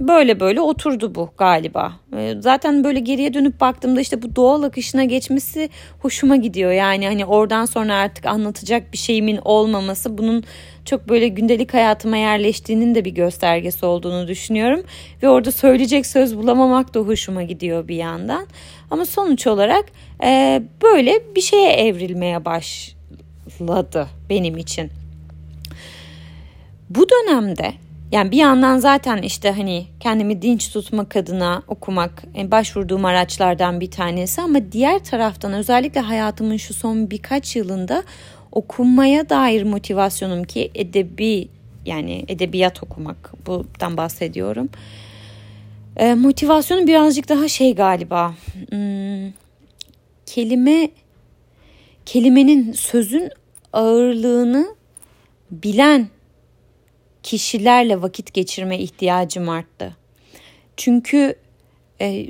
böyle 0.00 0.40
böyle 0.40 0.60
oturdu 0.60 1.14
bu 1.14 1.30
galiba. 1.38 1.92
E, 2.16 2.34
zaten 2.40 2.84
böyle 2.84 3.00
geriye 3.00 3.34
dönüp 3.34 3.60
baktığımda 3.60 4.00
işte 4.00 4.22
bu 4.22 4.36
doğal 4.36 4.62
akışına 4.62 5.04
geçmesi 5.04 5.70
hoşuma 6.00 6.36
gidiyor. 6.36 6.72
Yani 6.72 7.06
hani 7.06 7.24
oradan 7.26 7.64
sonra 7.64 7.94
artık 7.94 8.26
anlatacak 8.26 8.92
bir 8.92 8.98
şeyimin 8.98 9.38
olmaması 9.44 10.18
bunun 10.18 10.44
çok 10.84 11.08
böyle 11.08 11.28
gündelik 11.28 11.74
hayatıma 11.74 12.16
yerleştiğinin 12.16 12.94
de 12.94 13.04
bir 13.04 13.10
göstergesi 13.10 13.86
olduğunu 13.86 14.28
düşünüyorum. 14.28 14.82
Ve 15.22 15.28
orada 15.28 15.52
söyleyecek 15.52 16.06
söz 16.06 16.36
bulamamak 16.36 16.94
da 16.94 17.00
hoşuma 17.00 17.42
gidiyor 17.42 17.88
bir 17.88 17.96
yandan. 17.96 18.46
Ama 18.90 19.04
sonuç 19.04 19.46
olarak 19.46 19.84
e, 20.24 20.62
böyle 20.82 21.22
bir 21.36 21.40
şeye 21.40 21.72
evrilmeye 21.72 22.44
başladı 22.44 24.08
benim 24.30 24.56
için. 24.56 24.90
Bu 26.90 27.06
dönemde 27.08 27.72
yani 28.12 28.30
bir 28.30 28.36
yandan 28.36 28.78
zaten 28.78 29.22
işte 29.22 29.50
hani 29.50 29.86
kendimi 30.00 30.42
dinç 30.42 30.72
tutmak 30.72 31.16
adına 31.16 31.62
okumak 31.68 32.22
e, 32.38 32.50
başvurduğum 32.50 33.04
araçlardan 33.04 33.80
bir 33.80 33.90
tanesi 33.90 34.40
ama 34.40 34.72
diğer 34.72 35.04
taraftan 35.04 35.52
özellikle 35.52 36.00
hayatımın 36.00 36.56
şu 36.56 36.74
son 36.74 37.10
birkaç 37.10 37.56
yılında 37.56 38.04
okunmaya 38.52 39.28
dair 39.28 39.62
motivasyonum 39.62 40.44
ki 40.44 40.70
edebi 40.74 41.48
yani 41.86 42.24
edebiyat 42.28 42.82
okumak 42.82 43.32
bundan 43.46 43.96
bahsediyorum. 43.96 44.68
E, 45.96 46.14
motivasyonum 46.14 46.86
birazcık 46.86 47.28
daha 47.28 47.48
şey 47.48 47.74
galiba 47.74 48.34
hmm, 48.70 49.32
kelime 50.26 50.90
kelimenin 52.06 52.72
sözün 52.72 53.30
ağırlığını 53.72 54.74
bilen 55.50 56.08
kişilerle 57.22 58.02
vakit 58.02 58.34
geçirme 58.34 58.78
ihtiyacım 58.78 59.48
arttı. 59.48 59.96
Çünkü 60.76 61.34
e, 62.00 62.26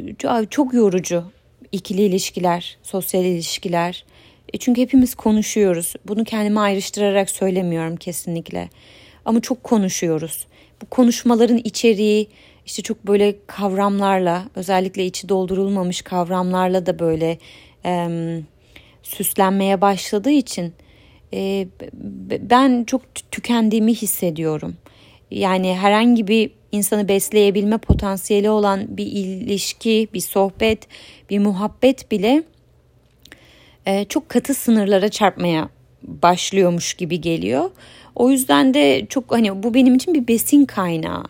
çok 0.51 0.75
yorucu 0.75 1.25
ikili 1.73 2.03
ilişkiler, 2.03 2.79
sosyal 2.83 3.25
ilişkiler. 3.25 4.05
E, 4.53 4.59
çünkü 4.59 4.81
hepimiz 4.81 5.15
konuşuyoruz. 5.15 5.95
Bunu 6.07 6.25
kendime 6.25 6.61
ayrıştırarak 6.61 7.31
söylemiyorum 7.31 7.97
kesinlikle. 7.97 8.69
Ama 9.25 9.41
çok 9.41 9.65
konuşuyoruz. 9.65 10.47
Bu 10.83 10.87
konuşmaların 10.87 11.61
içeriği 11.65 12.29
işte 12.67 12.83
çok 12.83 13.07
böyle 13.07 13.37
kavramlarla, 13.47 14.45
özellikle 14.55 15.07
içi 15.07 15.29
doldurulmamış 15.29 16.03
kavramlarla 16.03 16.87
da 16.87 16.99
böyle 16.99 17.39
e, 17.85 18.09
süslenmeye 19.03 19.81
başladığı 19.81 20.31
için 20.31 20.75
e, 21.35 21.69
ben 22.41 22.85
çok 22.85 23.03
tükendiğimi 23.31 23.95
hissediyorum. 23.95 24.77
Yani 25.31 25.77
herhangi 25.77 26.29
bir 26.29 26.51
insanı 26.73 27.09
besleyebilme 27.09 27.79
potansiyeli 27.79 28.51
olan 28.51 28.97
bir 28.97 29.07
ilişki, 29.07 30.09
bir 30.15 30.21
sohbet, 30.21 30.87
bir 31.31 31.39
muhabbet 31.39 32.11
bile 32.11 32.43
e, 33.87 34.05
çok 34.05 34.29
katı 34.29 34.55
sınırlara 34.55 35.09
çarpmaya 35.09 35.69
başlıyormuş 36.03 36.95
gibi 36.95 37.21
geliyor. 37.21 37.71
O 38.15 38.31
yüzden 38.31 38.75
de 38.75 39.07
çok 39.09 39.33
hani 39.33 39.63
bu 39.63 39.75
benim 39.75 39.95
için 39.95 40.15
bir 40.15 40.29
besin 40.29 40.65
kaynağı 40.65 41.25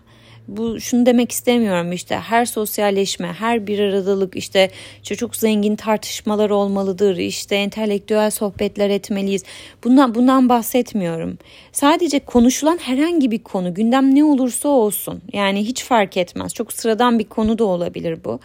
bu 0.56 0.80
şunu 0.80 1.06
demek 1.06 1.32
istemiyorum 1.32 1.92
işte 1.92 2.16
her 2.16 2.44
sosyalleşme, 2.44 3.26
her 3.26 3.66
bir 3.66 3.78
aradalık 3.78 4.36
işte, 4.36 4.70
işte 5.02 5.16
çok 5.16 5.36
zengin 5.36 5.76
tartışmalar 5.76 6.50
olmalıdır, 6.50 7.16
işte 7.16 7.56
entelektüel 7.56 8.30
sohbetler 8.30 8.90
etmeliyiz. 8.90 9.42
Bundan 9.84 10.14
bundan 10.14 10.48
bahsetmiyorum. 10.48 11.38
Sadece 11.72 12.20
konuşulan 12.20 12.78
herhangi 12.78 13.30
bir 13.30 13.38
konu, 13.38 13.74
gündem 13.74 14.14
ne 14.14 14.24
olursa 14.24 14.68
olsun. 14.68 15.22
Yani 15.32 15.66
hiç 15.66 15.84
fark 15.84 16.16
etmez. 16.16 16.54
Çok 16.54 16.72
sıradan 16.72 17.18
bir 17.18 17.24
konu 17.24 17.58
da 17.58 17.64
olabilir 17.64 18.18
bu. 18.24 18.40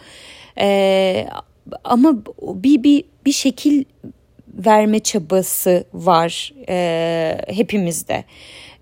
Ee, 0.58 1.26
ama 1.84 2.14
bir 2.40 2.82
bir 2.82 3.04
bir 3.26 3.32
şekil 3.32 3.84
verme 4.48 5.00
çabası 5.00 5.84
var 5.94 6.52
e, 6.68 7.38
hepimizde 7.48 8.24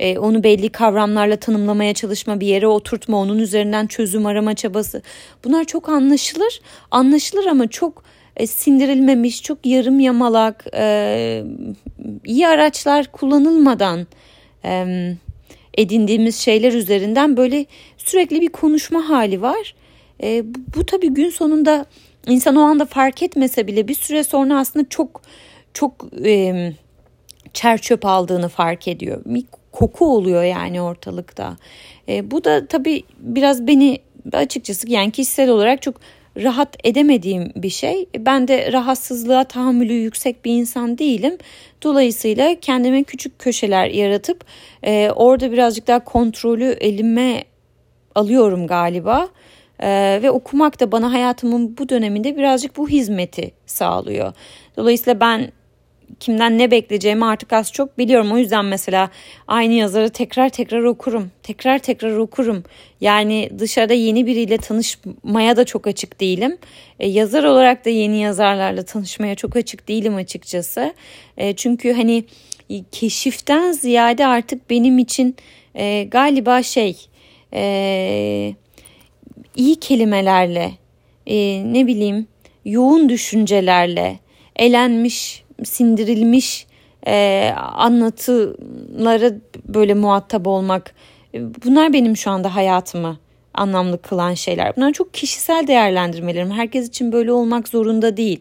e, 0.01 0.19
onu 0.19 0.45
belli 0.45 0.69
kavramlarla 0.69 1.37
tanımlamaya 1.37 1.95
çalışma, 1.95 2.41
bir 2.41 2.47
yere 2.47 2.67
oturtma, 2.67 3.21
onun 3.21 3.39
üzerinden 3.39 3.87
çözüm 3.87 4.27
arama 4.27 4.55
çabası. 4.55 5.03
Bunlar 5.45 5.65
çok 5.65 5.89
anlaşılır, 5.89 6.61
anlaşılır 6.91 7.47
ama 7.47 7.67
çok 7.67 8.05
e, 8.37 8.47
sindirilmemiş, 8.47 9.43
çok 9.43 9.67
yarım 9.67 10.01
yamalak, 10.01 10.67
e, 10.75 11.45
iyi 12.25 12.49
araçlar 12.49 13.13
kullanılmadan 13.13 14.07
e, 14.65 14.87
edindiğimiz 15.75 16.37
şeyler 16.37 16.73
üzerinden 16.73 17.37
böyle 17.37 17.67
sürekli 17.99 18.41
bir 18.41 18.49
konuşma 18.49 19.09
hali 19.09 19.43
var. 19.43 19.75
E, 20.23 20.55
bu, 20.55 20.59
bu 20.77 20.87
tabii 20.87 21.09
gün 21.09 21.31
sonunda 21.31 21.87
insan 22.27 22.57
o 22.57 22.61
anda 22.61 22.85
fark 22.85 23.23
etmese 23.23 23.67
bile 23.67 23.89
bir 23.89 23.95
süre 23.95 24.25
sonra 24.25 24.59
aslında 24.59 24.89
çok 24.89 25.23
çok 25.75 26.07
e, 26.25 26.73
çer 27.53 27.81
aldığını 28.03 28.49
fark 28.49 28.89
ediyor. 28.89 29.23
Koku 29.75 30.15
oluyor 30.17 30.43
yani 30.43 30.83
ortalıkta. 30.83 31.57
E, 32.09 32.31
bu 32.31 32.45
da 32.45 32.67
tabii 32.67 33.03
biraz 33.19 33.67
beni 33.67 33.99
açıkçası 34.33 34.91
yani 34.91 35.11
kişisel 35.11 35.49
olarak 35.51 35.83
çok 35.83 35.95
rahat 36.37 36.77
edemediğim 36.85 37.53
bir 37.57 37.71
şey. 37.71 38.07
Ben 38.19 38.49
de 38.49 38.73
rahatsızlığa 38.73 39.45
tahammülü 39.45 39.93
yüksek 39.93 40.45
bir 40.45 40.53
insan 40.53 40.99
değilim. 40.99 41.39
Dolayısıyla 41.83 42.55
kendime 42.61 43.03
küçük 43.03 43.39
köşeler 43.39 43.87
yaratıp 43.87 44.45
e, 44.83 45.11
orada 45.11 45.53
birazcık 45.53 45.87
daha 45.87 46.05
kontrolü 46.05 46.65
elime 46.65 47.45
alıyorum 48.15 48.67
galiba. 48.67 49.29
Ee, 49.81 50.21
ve 50.23 50.31
okumak 50.31 50.81
da 50.81 50.93
bana 50.93 51.13
hayatımın 51.13 51.79
bu 51.79 51.89
döneminde 51.89 52.37
birazcık 52.37 52.77
bu 52.77 52.89
hizmeti 52.89 53.51
sağlıyor. 53.67 54.33
Dolayısıyla 54.77 55.21
ben 55.21 55.53
kimden 56.21 56.59
ne 56.59 56.71
bekleyeceğimi 56.71 57.25
artık 57.25 57.53
az 57.53 57.73
çok 57.73 57.99
biliyorum. 57.99 58.33
O 58.33 58.39
yüzden 58.39 58.65
mesela 58.65 59.11
aynı 59.49 59.73
yazarı 59.73 60.11
tekrar 60.11 60.49
tekrar 60.49 60.83
okurum. 60.83 61.31
Tekrar 61.43 61.79
tekrar 61.79 62.17
okurum. 62.17 62.65
Yani 63.01 63.51
dışarıda 63.59 63.95
yeni 63.95 64.27
biriyle 64.27 64.59
tanışmaya 64.59 65.57
da 65.57 65.65
çok 65.65 65.87
açık 65.87 66.21
değilim. 66.21 66.59
E, 67.01 67.09
yazar 67.09 67.45
olarak 67.45 67.85
da 67.85 67.91
yeni 67.91 68.21
yazarlarla 68.21 68.83
tanışmaya 68.83 69.35
çok 69.35 69.57
açık 69.57 69.89
değilim 69.89 70.17
açıkçası. 70.17 70.95
E, 71.37 71.57
çünkü 71.57 71.93
hani 71.93 72.25
keşiften 72.93 73.73
ziyade 73.73 74.27
artık 74.27 74.71
benim 74.71 74.99
için 74.99 75.37
e, 75.75 76.05
galiba 76.05 76.63
şey 76.63 76.97
e, 77.53 78.55
iyi 79.57 79.77
kelimelerle 79.77 80.73
e, 81.27 81.37
ne 81.73 81.87
bileyim 81.87 82.27
yoğun 82.65 83.09
düşüncelerle 83.09 84.19
elenmiş 84.57 85.44
sindirilmiş 85.65 86.67
e, 87.07 87.51
anlatılara 87.57 89.31
böyle 89.69 89.95
muhatap 89.95 90.47
olmak 90.47 90.95
e, 91.35 91.41
bunlar 91.65 91.93
benim 91.93 92.17
şu 92.17 92.31
anda 92.31 92.55
hayatımı 92.55 93.17
anlamlı 93.55 94.03
kılan 94.03 94.35
şeyler. 94.35 94.77
Bunlar 94.77 94.93
çok 94.93 95.15
kişisel 95.15 95.67
değerlendirmelerim. 95.67 96.51
Herkes 96.51 96.89
için 96.89 97.13
böyle 97.13 97.33
olmak 97.33 97.69
zorunda 97.69 98.17
değil. 98.17 98.41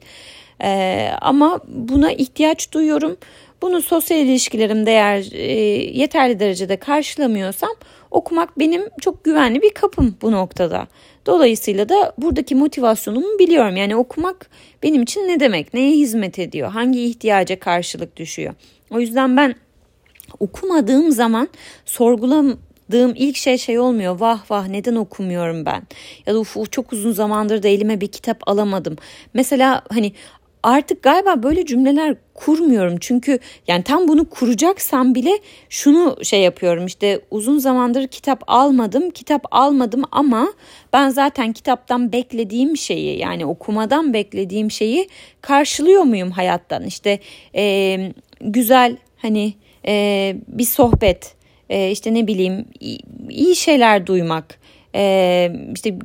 E, 0.64 1.10
ama 1.22 1.60
buna 1.68 2.12
ihtiyaç 2.12 2.72
duyuyorum. 2.72 3.18
Bunu 3.64 3.82
sosyal 3.82 4.20
ilişkilerimde 4.20 4.92
eğer 4.92 5.32
e, 5.32 5.52
yeterli 6.00 6.40
derecede 6.40 6.78
karşılamıyorsam 6.78 7.70
okumak 8.12 8.60
benim 8.60 8.84
çok 9.02 9.24
güvenli 9.24 9.62
bir 9.62 9.74
kapım 9.74 10.18
bu 10.22 10.32
noktada. 10.32 10.88
Dolayısıyla 11.26 11.90
da 11.90 12.14
buradaki 12.18 12.56
motivasyonumu 12.56 13.40
biliyorum. 13.40 13.76
Yani 13.76 13.96
okumak 13.96 14.50
benim 14.84 15.02
için 15.02 15.22
ne 15.22 15.40
demek? 15.40 15.74
Neye 15.74 15.92
hizmet 15.92 16.40
ediyor? 16.40 16.72
Hangi 16.72 17.04
ihtiyaca 17.04 17.60
karşılık 17.60 18.18
düşüyor? 18.18 18.54
O 18.92 19.00
yüzden 19.00 19.38
ben 19.38 19.56
okumadığım 20.40 21.12
zaman 21.12 21.48
sorguladığım 21.86 23.14
ilk 23.16 23.38
şey 23.38 23.58
şey 23.58 23.80
olmuyor. 23.80 24.20
Vah 24.20 24.52
vah 24.52 24.68
neden 24.68 24.96
okumuyorum 24.96 25.66
ben? 25.66 25.84
Ya 26.26 26.34
da 26.34 26.40
uf, 26.40 26.72
çok 26.72 26.94
uzun 26.94 27.12
zamandır 27.12 27.64
da 27.64 27.68
elime 27.68 28.02
bir 28.02 28.08
kitap 28.08 28.50
alamadım. 28.50 28.96
Mesela 29.34 29.82
hani 29.90 30.14
artık 30.64 31.04
galiba 31.04 31.44
böyle 31.44 31.66
cümleler 31.66 32.16
kurmuyorum. 32.34 32.98
Çünkü 33.00 33.40
yani 33.68 33.84
tam 33.84 34.08
bunu 34.08 34.30
kuracaksam 34.30 35.16
bile 35.16 35.40
şunu 35.70 36.18
şey 36.24 36.42
yapıyorum 36.42 36.86
işte 36.86 37.22
uzun 37.32 37.58
zamandır 37.58 38.08
kitap 38.08 38.44
almadım, 38.48 39.10
kitap 39.10 39.46
almadım 39.52 40.04
ama 40.12 40.54
ben 40.94 41.10
zaten 41.10 41.54
kitaptan 41.54 42.12
beklediğim 42.12 42.78
şeyi 42.78 43.20
yani 43.20 43.46
okumadan 43.46 44.14
beklediğim 44.14 44.72
şeyi 44.72 45.10
karşılıyor 45.42 46.02
muyum 46.02 46.32
hayattan? 46.32 46.86
İşte 46.86 47.20
e, 47.56 47.98
güzel 48.42 48.98
hani 49.18 49.54
e, 49.88 50.36
bir 50.48 50.64
sohbet, 50.64 51.36
e, 51.70 51.92
işte 51.92 52.14
ne 52.14 52.28
bileyim 52.28 52.66
iyi 53.30 53.56
şeyler 53.56 54.08
duymak, 54.08 54.60
e, 54.96 55.52
işte 55.76 55.96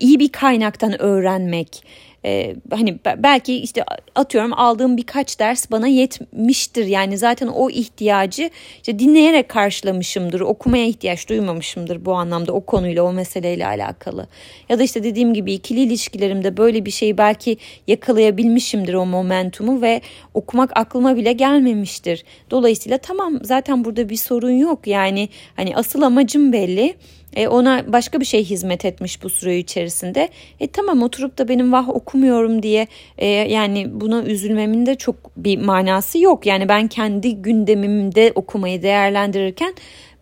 iyi 0.00 0.20
bir 0.20 0.28
kaynaktan 0.28 1.02
öğrenmek 1.02 1.84
e, 2.26 2.56
hani 2.70 2.98
belki 3.16 3.54
işte 3.56 3.84
atıyorum 4.14 4.52
aldığım 4.52 4.96
birkaç 4.96 5.38
ders 5.38 5.70
bana 5.70 5.88
yetmiştir. 5.88 6.86
Yani 6.86 7.18
zaten 7.18 7.46
o 7.46 7.70
ihtiyacı 7.70 8.50
işte 8.76 8.98
dinleyerek 8.98 9.48
karşılamışımdır. 9.48 10.40
Okumaya 10.40 10.86
ihtiyaç 10.86 11.28
duymamışımdır 11.28 12.04
bu 12.04 12.14
anlamda 12.14 12.52
o 12.52 12.60
konuyla 12.60 13.02
o 13.02 13.12
meseleyle 13.12 13.66
alakalı. 13.66 14.26
Ya 14.68 14.78
da 14.78 14.82
işte 14.82 15.02
dediğim 15.02 15.34
gibi 15.34 15.52
ikili 15.52 15.80
ilişkilerimde 15.80 16.56
böyle 16.56 16.84
bir 16.84 16.90
şeyi 16.90 17.18
belki 17.18 17.56
yakalayabilmişimdir 17.86 18.94
o 18.94 19.06
momentumu 19.06 19.82
ve 19.82 20.00
okumak 20.34 20.70
aklıma 20.74 21.16
bile 21.16 21.32
gelmemiştir. 21.32 22.24
Dolayısıyla 22.50 22.98
tamam 22.98 23.38
zaten 23.42 23.84
burada 23.84 24.08
bir 24.08 24.16
sorun 24.16 24.50
yok. 24.50 24.86
Yani 24.86 25.28
hani 25.56 25.76
asıl 25.76 26.02
amacım 26.02 26.52
belli 26.52 26.94
e, 27.32 27.48
ona 27.48 27.92
başka 27.92 28.20
bir 28.20 28.24
şey 28.24 28.44
hizmet 28.44 28.84
etmiş 28.84 29.22
bu 29.22 29.30
süre 29.30 29.58
içerisinde. 29.58 30.28
E 30.60 30.66
tamam 30.66 31.02
oturup 31.02 31.38
da 31.38 31.48
benim 31.48 31.72
vah 31.72 31.88
okumuyorum 31.88 32.62
diye 32.62 32.86
e, 33.18 33.26
yani 33.26 34.00
buna 34.00 34.22
üzülmemin 34.22 34.86
de 34.86 34.94
çok 34.94 35.16
bir 35.36 35.58
manası 35.58 36.18
yok. 36.18 36.46
Yani 36.46 36.68
ben 36.68 36.88
kendi 36.88 37.36
gündemimde 37.36 38.32
okumayı 38.34 38.82
değerlendirirken 38.82 39.74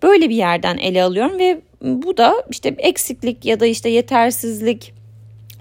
böyle 0.03 0.29
bir 0.29 0.37
yerden 0.37 0.77
ele 0.77 1.03
alıyorum 1.03 1.39
ve 1.39 1.61
bu 1.83 2.17
da 2.17 2.35
işte 2.51 2.75
eksiklik 2.79 3.45
ya 3.45 3.61
da 3.61 3.67
işte 3.67 3.89
yetersizlik 3.89 4.95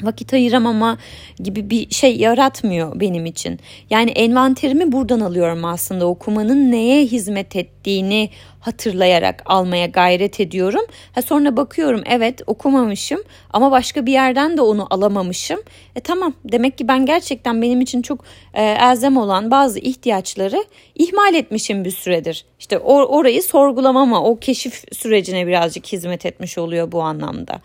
vakit 0.02 0.34
ayıramama 0.34 0.98
gibi 1.40 1.70
bir 1.70 1.90
şey 1.90 2.18
yaratmıyor 2.18 3.00
benim 3.00 3.26
için. 3.26 3.60
Yani 3.90 4.12
envanterimi 4.12 4.92
buradan 4.92 5.20
alıyorum 5.20 5.66
aslında 5.66 6.06
okumanın 6.06 6.72
neye 6.72 7.06
hizmet 7.06 7.56
ettiğini 7.56 8.30
hatırlayarak 8.64 9.44
almaya 9.46 9.86
gayret 9.86 10.40
ediyorum. 10.40 10.86
Ha 11.16 11.22
sonra 11.22 11.58
bakıyorum 11.58 12.04
evet 12.06 12.42
okumamışım 12.48 13.24
ama 13.54 13.72
başka 13.72 14.06
bir 14.06 14.12
yerden 14.12 14.58
de 14.58 14.62
onu 14.62 14.88
alamamışım. 14.90 15.60
E 15.96 16.00
tamam 16.00 16.34
demek 16.46 16.78
ki 16.78 16.88
ben 16.88 17.06
gerçekten 17.06 17.62
benim 17.62 17.82
için 17.82 18.02
çok 18.02 18.26
e, 18.54 18.64
elzem 18.64 19.18
olan 19.18 19.52
bazı 19.52 19.80
ihtiyaçları 19.80 20.64
ihmal 20.96 21.34
etmişim 21.34 21.86
bir 21.86 21.92
süredir. 21.92 22.46
İşte 22.60 22.76
or- 22.76 23.06
orayı 23.06 23.44
sorgulamama, 23.44 24.24
o 24.24 24.40
keşif 24.40 24.84
sürecine 24.92 25.48
birazcık 25.48 25.86
hizmet 25.86 26.26
etmiş 26.26 26.58
oluyor 26.58 26.92
bu 26.92 27.02
anlamda. 27.02 27.62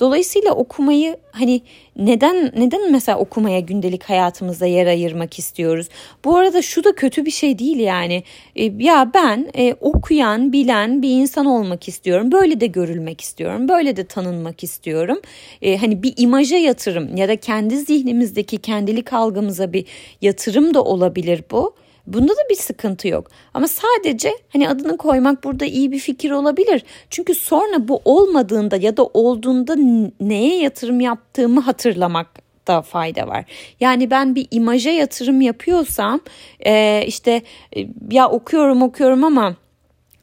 Dolayısıyla 0.00 0.52
okumayı 0.52 1.16
hani 1.32 1.62
neden 1.96 2.52
neden 2.56 2.92
mesela 2.92 3.18
okumaya 3.18 3.60
gündelik 3.60 4.04
hayatımızda 4.04 4.66
yer 4.66 4.86
ayırmak 4.86 5.38
istiyoruz? 5.38 5.88
Bu 6.24 6.36
arada 6.36 6.62
şu 6.62 6.84
da 6.84 6.94
kötü 6.94 7.24
bir 7.24 7.30
şey 7.30 7.58
değil 7.58 7.78
yani. 7.78 8.22
E, 8.56 8.64
ya 8.64 9.10
ben 9.14 9.50
e, 9.58 9.74
okuyan, 9.80 10.52
bilen 10.52 11.02
bir 11.02 11.10
insan 11.10 11.46
olmak 11.46 11.88
istiyorum. 11.88 12.32
Böyle 12.32 12.60
de 12.60 12.66
görülmek 12.66 13.20
istiyorum. 13.20 13.68
Böyle 13.68 13.96
de 13.96 14.04
tanınmak 14.04 14.64
istiyorum. 14.64 15.20
E, 15.62 15.76
hani 15.76 16.02
bir 16.02 16.14
imaja 16.16 16.56
yatırım 16.56 17.16
ya 17.16 17.28
da 17.28 17.36
kendi 17.36 17.76
zihnimizdeki 17.76 18.58
kendilik 18.58 19.12
algımıza 19.12 19.72
bir 19.72 19.84
yatırım 20.22 20.74
da 20.74 20.84
olabilir 20.84 21.42
bu. 21.50 21.74
Bunda 22.06 22.32
da 22.32 22.40
bir 22.50 22.54
sıkıntı 22.54 23.08
yok. 23.08 23.30
Ama 23.54 23.68
sadece 23.68 24.32
hani 24.52 24.68
adını 24.68 24.96
koymak 24.96 25.44
burada 25.44 25.64
iyi 25.64 25.92
bir 25.92 25.98
fikir 25.98 26.30
olabilir. 26.30 26.82
Çünkü 27.10 27.34
sonra 27.34 27.88
bu 27.88 28.02
olmadığında 28.04 28.76
ya 28.76 28.96
da 28.96 29.04
olduğunda 29.04 29.76
neye 30.20 30.58
yatırım 30.58 31.00
yaptığımı 31.00 31.60
hatırlamak 31.60 32.26
da 32.66 32.82
fayda 32.82 33.28
var. 33.28 33.44
Yani 33.80 34.10
ben 34.10 34.34
bir 34.34 34.46
imaja 34.50 34.90
yatırım 34.90 35.40
yapıyorsam 35.40 36.20
e, 36.66 37.04
işte 37.06 37.42
e, 37.76 37.86
ya 38.10 38.28
okuyorum 38.28 38.82
okuyorum 38.82 39.24
ama 39.24 39.56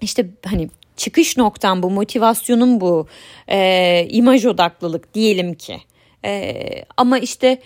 işte 0.02 0.26
hani 0.46 0.70
çıkış 0.98 1.38
noktam 1.38 1.84
bu, 1.84 1.90
motivasyonum 1.90 2.82
bu, 2.82 3.08
e, 3.50 4.08
imaj 4.10 4.46
odaklılık 4.46 5.14
diyelim 5.14 5.54
ki. 5.54 5.78
Ama 6.98 7.20
işte 7.20 7.62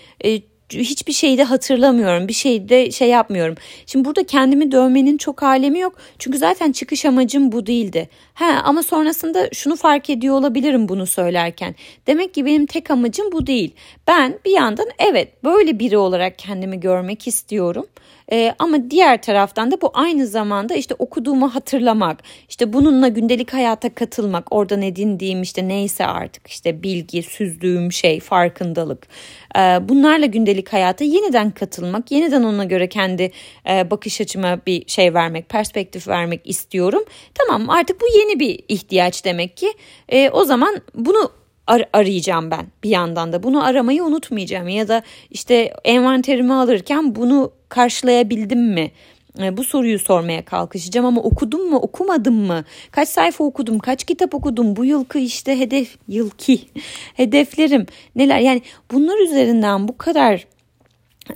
hiçbir 0.74 1.14
şeyde 1.14 1.44
hatırlamıyorum. 1.44 2.28
Bir 2.28 2.34
şeyde 2.34 2.92
şey 2.92 3.10
yapmıyorum. 3.10 3.56
Şimdi 3.86 4.06
burada 4.06 4.24
kendimi 4.26 4.72
dövmenin 4.72 5.18
çok 5.18 5.44
alemi 5.44 5.80
yok. 5.80 5.98
Çünkü 6.20 6.38
zaten 6.38 6.72
çıkış 6.72 7.06
amacım 7.06 7.52
bu 7.52 7.66
değildi. 7.66 8.10
He, 8.34 8.46
ama 8.46 8.84
sonrasında 8.84 9.50
şunu 9.54 9.76
fark 9.76 10.10
ediyor 10.10 10.36
olabilirim 10.36 10.90
bunu 10.90 11.08
söylerken. 11.08 11.76
Demek 12.08 12.34
ki 12.34 12.46
benim 12.46 12.66
tek 12.66 12.92
amacım 12.92 13.32
bu 13.32 13.48
değil. 13.48 13.76
Ben 14.08 14.40
bir 14.46 14.52
yandan 14.52 14.88
evet 15.00 15.44
böyle 15.44 15.80
biri 15.80 15.98
olarak 15.98 16.40
kendimi 16.40 16.80
görmek 16.80 17.28
istiyorum. 17.28 17.86
E, 18.32 18.56
ama 18.60 18.92
diğer 18.92 19.22
taraftan 19.22 19.72
da 19.72 19.82
bu 19.82 19.92
aynı 19.94 20.28
zamanda 20.28 20.76
işte 20.76 20.96
okuduğumu 21.00 21.56
hatırlamak, 21.56 22.24
işte 22.50 22.74
bununla 22.74 23.08
gündelik 23.08 23.54
hayata 23.54 23.96
katılmak, 23.96 24.54
oradan 24.54 24.82
edindiğim 24.82 25.42
işte 25.42 25.68
neyse 25.68 26.06
artık 26.06 26.48
işte 26.48 26.84
bilgi, 26.84 27.24
süzdüğüm 27.24 27.92
şey, 27.92 28.20
farkındalık. 28.20 29.08
E, 29.56 29.60
bunlarla 29.60 30.26
gündelik 30.26 30.74
hayata 30.74 31.04
yeniden 31.04 31.52
katılmak, 31.52 32.12
yeniden 32.12 32.44
ona 32.44 32.64
göre 32.64 32.90
kendi 32.90 33.32
e, 33.70 33.92
bakış 33.92 34.22
açıma 34.22 34.60
bir 34.68 34.88
şey 34.88 35.14
vermek, 35.14 35.50
perspektif 35.50 36.08
vermek 36.08 36.42
istiyorum. 36.44 37.04
Tamam 37.36 37.70
artık 37.70 38.02
bu 38.02 38.06
yeni 38.20 38.40
bir 38.40 38.60
ihtiyaç 38.68 39.26
demek 39.26 39.58
ki. 39.58 39.74
E, 40.10 40.30
o 40.30 40.44
zaman 40.44 40.82
bunu 40.96 41.41
ar- 41.72 41.90
arayacağım 41.94 42.52
ben 42.52 42.66
bir 42.84 42.90
yandan 42.90 43.34
da. 43.34 43.44
Bunu 43.44 43.66
aramayı 43.66 44.04
unutmayacağım 44.04 44.68
ya 44.68 44.88
da 44.88 45.02
işte 45.30 45.74
envanterimi 45.84 46.54
alırken 46.54 47.16
bunu 47.16 47.52
karşılayabildim 47.70 48.74
mi? 48.74 48.92
E, 49.40 49.58
bu 49.58 49.64
soruyu 49.64 50.00
sormaya 50.00 50.46
kalkışacağım 50.46 51.06
ama 51.06 51.22
okudum 51.22 51.70
mu 51.70 51.78
okumadım 51.78 52.36
mı 52.36 52.64
kaç 52.92 53.10
sayfa 53.10 53.44
okudum 53.44 53.80
kaç 53.80 54.04
kitap 54.04 54.34
okudum 54.36 54.76
bu 54.76 54.86
yılki 54.86 55.20
işte 55.20 55.60
hedef 55.60 55.98
yılki 56.08 56.62
hedeflerim 57.14 57.86
neler 58.16 58.40
yani 58.40 58.62
bunlar 58.92 59.20
üzerinden 59.20 59.88
bu 59.88 59.98
kadar 59.98 60.48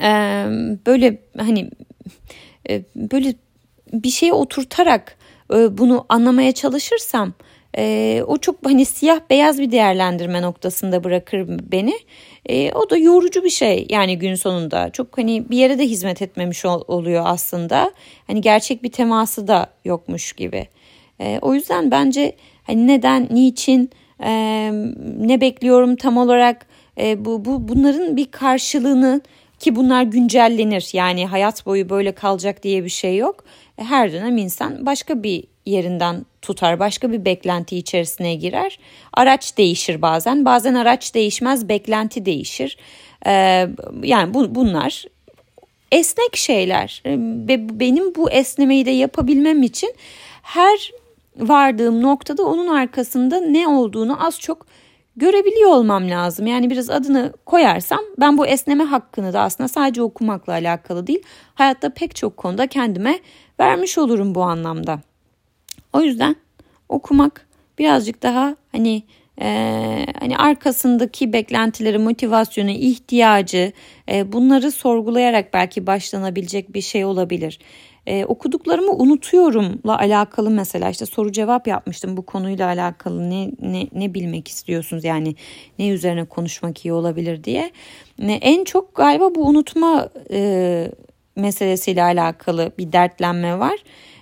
e, 0.02 0.10
böyle 0.86 1.18
hani 1.38 1.70
e, 2.70 2.84
böyle 2.96 3.34
bir 3.94 4.10
şeye 4.10 4.34
oturtarak 4.34 5.18
e, 5.54 5.78
bunu 5.78 6.06
anlamaya 6.10 6.52
çalışırsam 6.52 7.34
e, 7.78 8.24
o 8.28 8.38
çok 8.38 8.56
hani 8.64 8.86
siyah 8.86 9.20
beyaz 9.30 9.60
bir 9.60 9.72
değerlendirme 9.72 10.42
noktasında 10.42 11.04
bırakır 11.04 11.46
beni. 11.72 12.00
E, 12.46 12.72
o 12.72 12.90
da 12.90 12.98
yorucu 12.98 13.44
bir 13.44 13.50
şey 13.50 13.86
yani 13.90 14.20
gün 14.20 14.36
sonunda. 14.36 14.90
Çok 14.90 15.18
hani 15.18 15.50
bir 15.50 15.58
yere 15.58 15.80
de 15.80 15.84
hizmet 15.84 16.22
etmemiş 16.22 16.66
ol, 16.66 16.82
oluyor 16.88 17.24
aslında. 17.28 17.92
Hani 18.28 18.42
gerçek 18.42 18.84
bir 18.84 18.92
teması 18.92 19.48
da 19.48 19.68
yokmuş 19.86 20.34
gibi. 20.34 20.68
E, 21.20 21.40
o 21.42 21.54
yüzden 21.54 21.92
bence 21.92 22.36
hani 22.64 22.88
neden, 22.88 23.28
niçin, 23.32 23.90
e, 24.24 24.72
ne 25.18 25.42
bekliyorum 25.42 25.96
tam 25.96 26.18
olarak 26.18 26.68
e, 26.98 27.26
bu, 27.26 27.46
bu 27.46 27.68
bunların 27.68 28.18
bir 28.18 28.32
karşılığını 28.32 29.22
ki 29.60 29.76
bunlar 29.76 30.04
güncellenir. 30.04 30.90
Yani 30.94 31.26
hayat 31.26 31.66
boyu 31.66 31.90
böyle 31.90 32.12
kalacak 32.12 32.64
diye 32.64 32.84
bir 32.84 32.90
şey 32.90 33.18
yok. 33.18 33.44
Her 33.78 34.14
dönem 34.14 34.38
insan 34.38 34.86
başka 34.86 35.24
bir 35.24 35.44
yerinden 35.66 36.26
tutar, 36.42 36.80
başka 36.80 37.12
bir 37.12 37.26
beklenti 37.26 37.78
içerisine 37.78 38.36
girer. 38.36 38.80
Araç 39.14 39.58
değişir 39.58 40.02
bazen, 40.02 40.46
bazen 40.46 40.74
araç 40.74 41.16
değişmez, 41.16 41.70
beklenti 41.70 42.26
değişir. 42.26 42.78
Ee, 43.26 43.68
yani 44.04 44.34
bu, 44.34 44.56
bunlar 44.56 45.06
esnek 45.92 46.36
şeyler 46.36 47.02
ve 47.48 47.80
benim 47.80 48.16
bu 48.16 48.32
esnemeyi 48.32 48.86
de 48.86 48.92
yapabilmem 48.92 49.64
için 49.64 49.96
her 50.42 50.92
vardığım 51.38 52.02
noktada 52.02 52.44
onun 52.44 52.68
arkasında 52.68 53.42
ne 53.42 53.68
olduğunu 53.68 54.26
az 54.26 54.40
çok 54.40 54.66
görebiliyor 55.16 55.70
olmam 55.70 56.10
lazım. 56.10 56.48
Yani 56.48 56.70
biraz 56.70 56.90
adını 56.90 57.34
koyarsam 57.46 58.00
ben 58.20 58.38
bu 58.38 58.46
esneme 58.46 58.84
hakkını 58.84 59.34
da 59.34 59.42
aslında 59.42 59.68
sadece 59.68 60.02
okumakla 60.02 60.54
alakalı 60.54 61.08
değil, 61.08 61.24
hayatta 61.56 61.90
pek 61.90 62.16
çok 62.16 62.38
konuda 62.38 62.68
kendime 62.68 63.20
vermiş 63.60 63.98
olurum 63.98 64.36
bu 64.36 64.44
anlamda. 64.44 65.00
O 65.94 66.02
yüzden 66.02 66.36
okumak 66.90 67.48
birazcık 67.80 68.24
daha 68.24 68.56
hani 68.72 69.04
e, 69.42 70.06
hani 70.20 70.38
arkasındaki 70.38 71.34
beklentileri, 71.34 71.98
motivasyonu, 71.98 72.70
ihtiyacı 72.70 73.72
e, 74.12 74.32
bunları 74.32 74.72
sorgulayarak 74.72 75.54
belki 75.54 75.88
başlanabilecek 75.88 76.74
bir 76.74 76.82
şey 76.82 77.06
olabilir. 77.06 77.60
E, 78.08 78.26
okuduklarımı 78.26 78.92
unutuyorumla 78.92 80.00
alakalı 80.00 80.50
mesela 80.50 80.90
işte 80.90 81.06
soru 81.06 81.32
cevap 81.32 81.68
yapmıştım 81.68 82.18
bu 82.18 82.26
konuyla 82.26 82.68
alakalı 82.68 83.30
ne 83.30 83.52
ne 83.62 83.88
ne 83.94 84.14
bilmek 84.14 84.48
istiyorsunuz 84.48 85.04
yani 85.04 85.36
ne 85.80 85.90
üzerine 85.90 86.26
konuşmak 86.26 86.86
iyi 86.86 86.94
olabilir 86.94 87.44
diye. 87.44 87.72
Ne 88.20 88.36
en 88.36 88.64
çok 88.64 88.96
galiba 88.96 89.36
bu 89.36 89.48
unutma 89.48 90.10
e, 90.32 90.92
meselesiyle 91.36 92.04
alakalı 92.04 92.72
bir 92.78 92.92
dertlenme 92.92 93.60
var. 93.60 93.80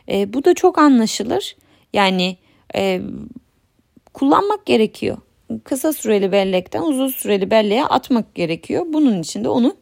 E, 0.09 0.33
bu 0.33 0.45
da 0.45 0.53
çok 0.53 0.77
anlaşılır. 0.77 1.55
Yani 1.93 2.37
e, 2.75 3.01
kullanmak 4.13 4.65
gerekiyor. 4.65 5.17
Kısa 5.63 5.93
süreli 5.93 6.31
bellekten 6.31 6.81
uzun 6.81 7.07
süreli 7.07 7.51
belleğe 7.51 7.85
atmak 7.85 8.35
gerekiyor. 8.35 8.85
Bunun 8.87 9.21
için 9.21 9.43
de 9.43 9.49
onu 9.49 9.75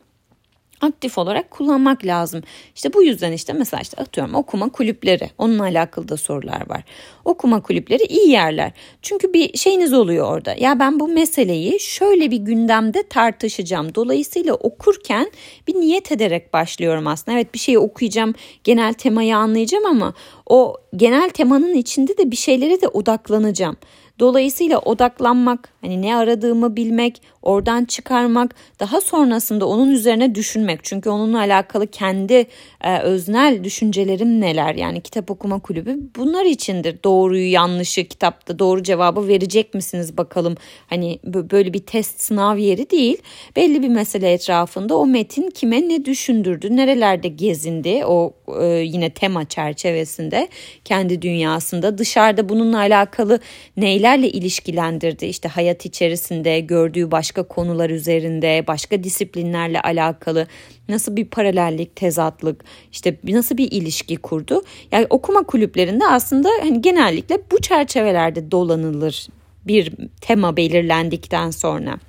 aktif 0.81 1.17
olarak 1.17 1.51
kullanmak 1.51 2.05
lazım. 2.05 2.41
İşte 2.75 2.93
bu 2.93 3.03
yüzden 3.03 3.31
işte 3.31 3.53
mesela 3.53 3.81
işte 3.81 4.01
atıyorum 4.01 4.35
okuma 4.35 4.69
kulüpleri. 4.69 5.29
Onunla 5.37 5.63
alakalı 5.63 6.09
da 6.09 6.17
sorular 6.17 6.69
var. 6.69 6.83
Okuma 7.25 7.61
kulüpleri 7.61 8.03
iyi 8.03 8.29
yerler. 8.29 8.71
Çünkü 9.01 9.33
bir 9.33 9.57
şeyiniz 9.57 9.93
oluyor 9.93 10.27
orada. 10.27 10.55
Ya 10.59 10.79
ben 10.79 10.99
bu 10.99 11.07
meseleyi 11.07 11.79
şöyle 11.79 12.31
bir 12.31 12.37
gündemde 12.37 13.03
tartışacağım. 13.07 13.95
Dolayısıyla 13.95 14.53
okurken 14.53 15.31
bir 15.67 15.75
niyet 15.75 16.11
ederek 16.11 16.53
başlıyorum 16.53 17.07
aslında. 17.07 17.37
Evet 17.37 17.53
bir 17.53 17.59
şeyi 17.59 17.79
okuyacağım, 17.79 18.33
genel 18.63 18.93
temayı 18.93 19.37
anlayacağım 19.37 19.85
ama 19.85 20.13
o 20.49 20.77
genel 20.95 21.29
temanın 21.29 21.73
içinde 21.73 22.17
de 22.17 22.31
bir 22.31 22.35
şeylere 22.35 22.81
de 22.81 22.87
odaklanacağım. 22.87 23.77
Dolayısıyla 24.19 24.79
odaklanmak, 24.79 25.69
hani 25.81 26.01
ne 26.01 26.15
aradığımı 26.15 26.75
bilmek, 26.75 27.21
oradan 27.41 27.85
çıkarmak, 27.85 28.55
daha 28.79 29.01
sonrasında 29.01 29.65
onun 29.67 29.91
üzerine 29.91 30.35
düşünmek. 30.35 30.83
Çünkü 30.83 31.09
onunla 31.09 31.39
alakalı 31.39 31.87
kendi 31.87 32.47
e, 32.81 32.99
öznel 32.99 33.63
düşüncelerim 33.63 34.41
neler? 34.41 34.75
Yani 34.75 35.01
kitap 35.01 35.31
okuma 35.31 35.59
kulübü 35.59 35.99
bunlar 36.15 36.45
içindir. 36.45 36.95
Doğruyu, 37.03 37.51
yanlışı 37.51 38.07
kitapta 38.07 38.59
doğru 38.59 38.83
cevabı 38.83 39.27
verecek 39.27 39.73
misiniz 39.73 40.17
bakalım? 40.17 40.55
Hani 40.87 41.19
böyle 41.25 41.73
bir 41.73 41.79
test 41.79 42.21
sınav 42.21 42.57
yeri 42.57 42.89
değil. 42.89 43.17
Belli 43.55 43.83
bir 43.83 43.89
mesele 43.89 44.33
etrafında 44.33 44.97
o 44.97 45.05
metin 45.05 45.49
kime 45.49 45.89
ne 45.89 46.05
düşündürdü, 46.05 46.75
nerelerde 46.75 47.27
gezindi 47.27 48.05
o 48.05 48.33
e, 48.61 48.65
yine 48.65 49.09
tema 49.09 49.45
çerçevesinde 49.45 50.47
kendi 50.85 51.21
dünyasında 51.21 51.97
dışarıda 51.97 52.49
bununla 52.49 52.77
alakalı 52.77 53.39
neylerle 53.77 54.29
ilişkilendirdi? 54.29 55.25
İşte 55.25 55.49
hayat 55.49 55.85
içerisinde 55.85 56.59
gördüğü 56.59 57.11
başka 57.11 57.30
konular 57.33 57.89
üzerinde, 57.89 58.63
başka 58.67 59.03
disiplinlerle 59.03 59.81
alakalı 59.81 60.47
nasıl 60.89 61.15
bir 61.15 61.25
paralellik, 61.25 61.95
tezatlık, 61.95 62.63
işte 62.91 63.17
nasıl 63.23 63.57
bir 63.57 63.71
ilişki 63.71 64.15
kurdu? 64.17 64.63
Yani 64.91 65.07
okuma 65.09 65.43
kulüplerinde 65.43 66.07
aslında 66.07 66.49
hani 66.61 66.81
genellikle 66.81 67.37
bu 67.51 67.61
çerçevelerde 67.61 68.51
dolanılır 68.51 69.27
bir 69.67 69.93
tema 70.21 70.57
belirlendikten 70.57 71.51
sonra. 71.51 71.99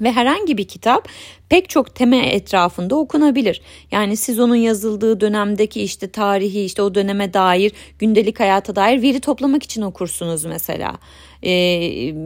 Ve 0.00 0.12
herhangi 0.12 0.58
bir 0.58 0.68
kitap 0.68 1.08
pek 1.48 1.68
çok 1.68 1.94
tema 1.94 2.16
etrafında 2.16 2.96
okunabilir. 2.96 3.60
Yani 3.90 4.16
siz 4.16 4.40
onun 4.40 4.54
yazıldığı 4.54 5.20
dönemdeki 5.20 5.82
işte 5.82 6.10
tarihi 6.10 6.64
işte 6.64 6.82
o 6.82 6.94
döneme 6.94 7.34
dair 7.34 7.72
gündelik 7.98 8.40
hayata 8.40 8.76
dair 8.76 9.02
veri 9.02 9.20
toplamak 9.20 9.62
için 9.62 9.82
okursunuz 9.82 10.44
mesela. 10.44 10.98
Ee, 11.42 11.76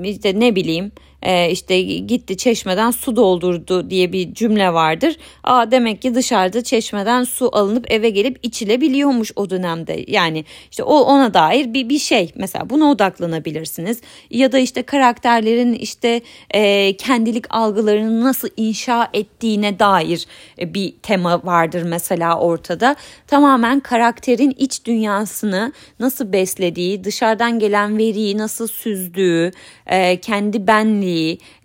işte 0.05 0.40
ne 0.40 0.57
bileyim 0.57 0.92
e, 1.23 1.51
işte 1.51 1.83
gitti 1.83 2.37
çeşmeden 2.37 2.91
su 2.91 3.17
doldurdu 3.17 3.91
diye 3.91 4.13
bir 4.13 4.35
cümle 4.35 4.73
vardır. 4.73 5.17
Aa 5.45 5.71
demek 5.71 6.03
ki 6.03 6.15
dışarıda 6.15 6.63
çeşmeden 6.63 7.25
su 7.25 7.51
alınıp 7.53 7.93
eve 7.93 8.11
gelip 8.11 8.39
içilebiliyormuş 8.43 9.33
o 9.37 9.51
dönemde. 9.51 10.05
Yani 10.09 10.45
işte 10.71 10.83
o 10.83 10.95
ona 10.95 11.35
dair 11.35 11.75
bir 11.75 11.89
bir 11.89 11.99
şey 11.99 12.33
mesela 12.35 12.71
buna 12.71 12.91
odaklanabilirsiniz. 12.91 14.01
Ya 14.31 14.53
da 14.53 14.59
işte 14.59 14.83
karakterlerin 14.83 15.73
işte 15.73 16.21
e, 16.55 16.97
kendilik 16.97 17.45
algılarını 17.51 18.25
nasıl 18.25 18.49
inşa 18.57 19.09
ettiğine 19.13 19.79
dair 19.79 20.27
e, 20.59 20.75
bir 20.75 20.95
tema 21.03 21.45
vardır 21.45 21.83
mesela 21.83 22.39
ortada. 22.39 22.97
Tamamen 23.27 23.81
karakterin 23.81 24.55
iç 24.59 24.85
dünyasını 24.85 25.73
nasıl 26.01 26.33
beslediği, 26.33 27.05
dışarıdan 27.05 27.59
gelen 27.59 27.99
veriyi 27.99 28.39
nasıl 28.39 28.67
süzdüğü, 28.67 29.53
e, 29.87 30.21
kendi 30.21 30.67
benliği, 30.67 31.08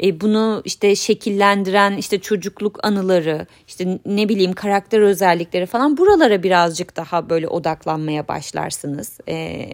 e, 0.04 0.22
bunu 0.22 0.62
işte 0.66 0.96
şekillendiren 0.96 1.98
işte 1.98 2.20
çocukluk 2.20 2.86
anıları, 2.86 3.48
işte 3.68 4.00
ne 4.06 4.30
bileyim 4.30 4.54
karakter 4.54 5.00
özellikleri 5.00 5.66
falan 5.66 5.98
buralara 5.98 6.44
birazcık 6.44 6.96
daha 6.96 7.30
böyle 7.30 7.48
odaklanmaya 7.48 8.28
başlarsınız 8.28 9.18
e, 9.30 9.68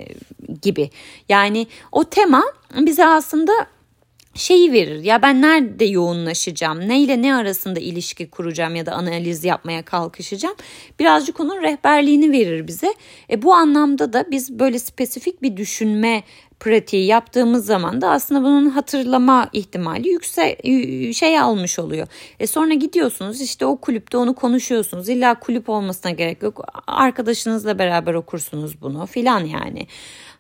gibi. 0.61 0.89
Yani 1.29 1.67
o 1.91 2.03
tema 2.03 2.43
bize 2.79 3.05
aslında 3.05 3.51
şeyi 4.39 4.71
verir. 4.71 5.03
Ya 5.03 5.21
ben 5.21 5.41
nerede 5.41 5.85
yoğunlaşacağım? 5.85 6.79
Ne 6.79 7.01
ile 7.01 7.21
ne 7.21 7.35
arasında 7.35 7.79
ilişki 7.79 8.29
kuracağım 8.29 8.75
ya 8.75 8.85
da 8.85 8.91
analiz 8.91 9.43
yapmaya 9.43 9.85
kalkışacağım? 9.85 10.55
Birazcık 10.99 11.39
onun 11.39 11.61
rehberliğini 11.61 12.31
verir 12.31 12.67
bize. 12.67 12.93
E 13.29 13.41
bu 13.41 13.53
anlamda 13.53 14.13
da 14.13 14.25
biz 14.31 14.59
böyle 14.59 14.79
spesifik 14.79 15.41
bir 15.41 15.57
düşünme 15.57 16.23
pratiği 16.59 17.05
yaptığımız 17.05 17.65
zaman 17.65 18.01
da 18.01 18.09
aslında 18.09 18.41
bunun 18.41 18.69
hatırlama 18.69 19.49
ihtimali 19.53 20.09
yüksek 20.09 20.65
şey 21.15 21.39
almış 21.39 21.79
oluyor. 21.79 22.07
E 22.39 22.47
sonra 22.47 22.73
gidiyorsunuz 22.73 23.41
işte 23.41 23.65
o 23.65 23.77
kulüpte 23.77 24.17
onu 24.17 24.35
konuşuyorsunuz. 24.35 25.09
İlla 25.09 25.39
kulüp 25.39 25.69
olmasına 25.69 26.11
gerek 26.11 26.43
yok. 26.43 26.65
Arkadaşınızla 26.87 27.79
beraber 27.79 28.13
okursunuz 28.13 28.81
bunu 28.81 29.05
filan 29.05 29.45
yani. 29.45 29.87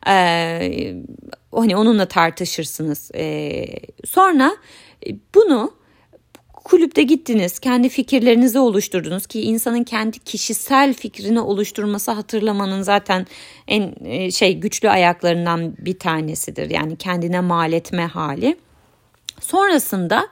Ee, 0.07 0.95
hani 1.51 1.75
onunla 1.75 2.05
tartışırsınız. 2.05 3.11
Ee, 3.15 3.65
sonra 4.05 4.51
bunu 5.35 5.79
kulüpte 6.69 7.03
gittiniz, 7.03 7.59
kendi 7.59 7.89
fikirlerinizi 7.89 8.59
oluşturdunuz 8.59 9.27
ki 9.27 9.41
insanın 9.41 9.83
kendi 9.83 10.19
kişisel 10.19 10.93
fikrini 10.93 11.39
oluşturması 11.39 12.11
hatırlamanın 12.11 12.81
zaten 12.81 13.27
en 13.67 13.93
e, 14.05 14.31
şey 14.31 14.59
güçlü 14.59 14.89
ayaklarından 14.89 15.75
bir 15.77 15.99
tanesidir. 15.99 16.69
Yani 16.69 16.95
kendine 16.95 17.39
mal 17.39 17.73
etme 17.73 18.05
hali. 18.05 18.57
Sonrasında 19.41 20.27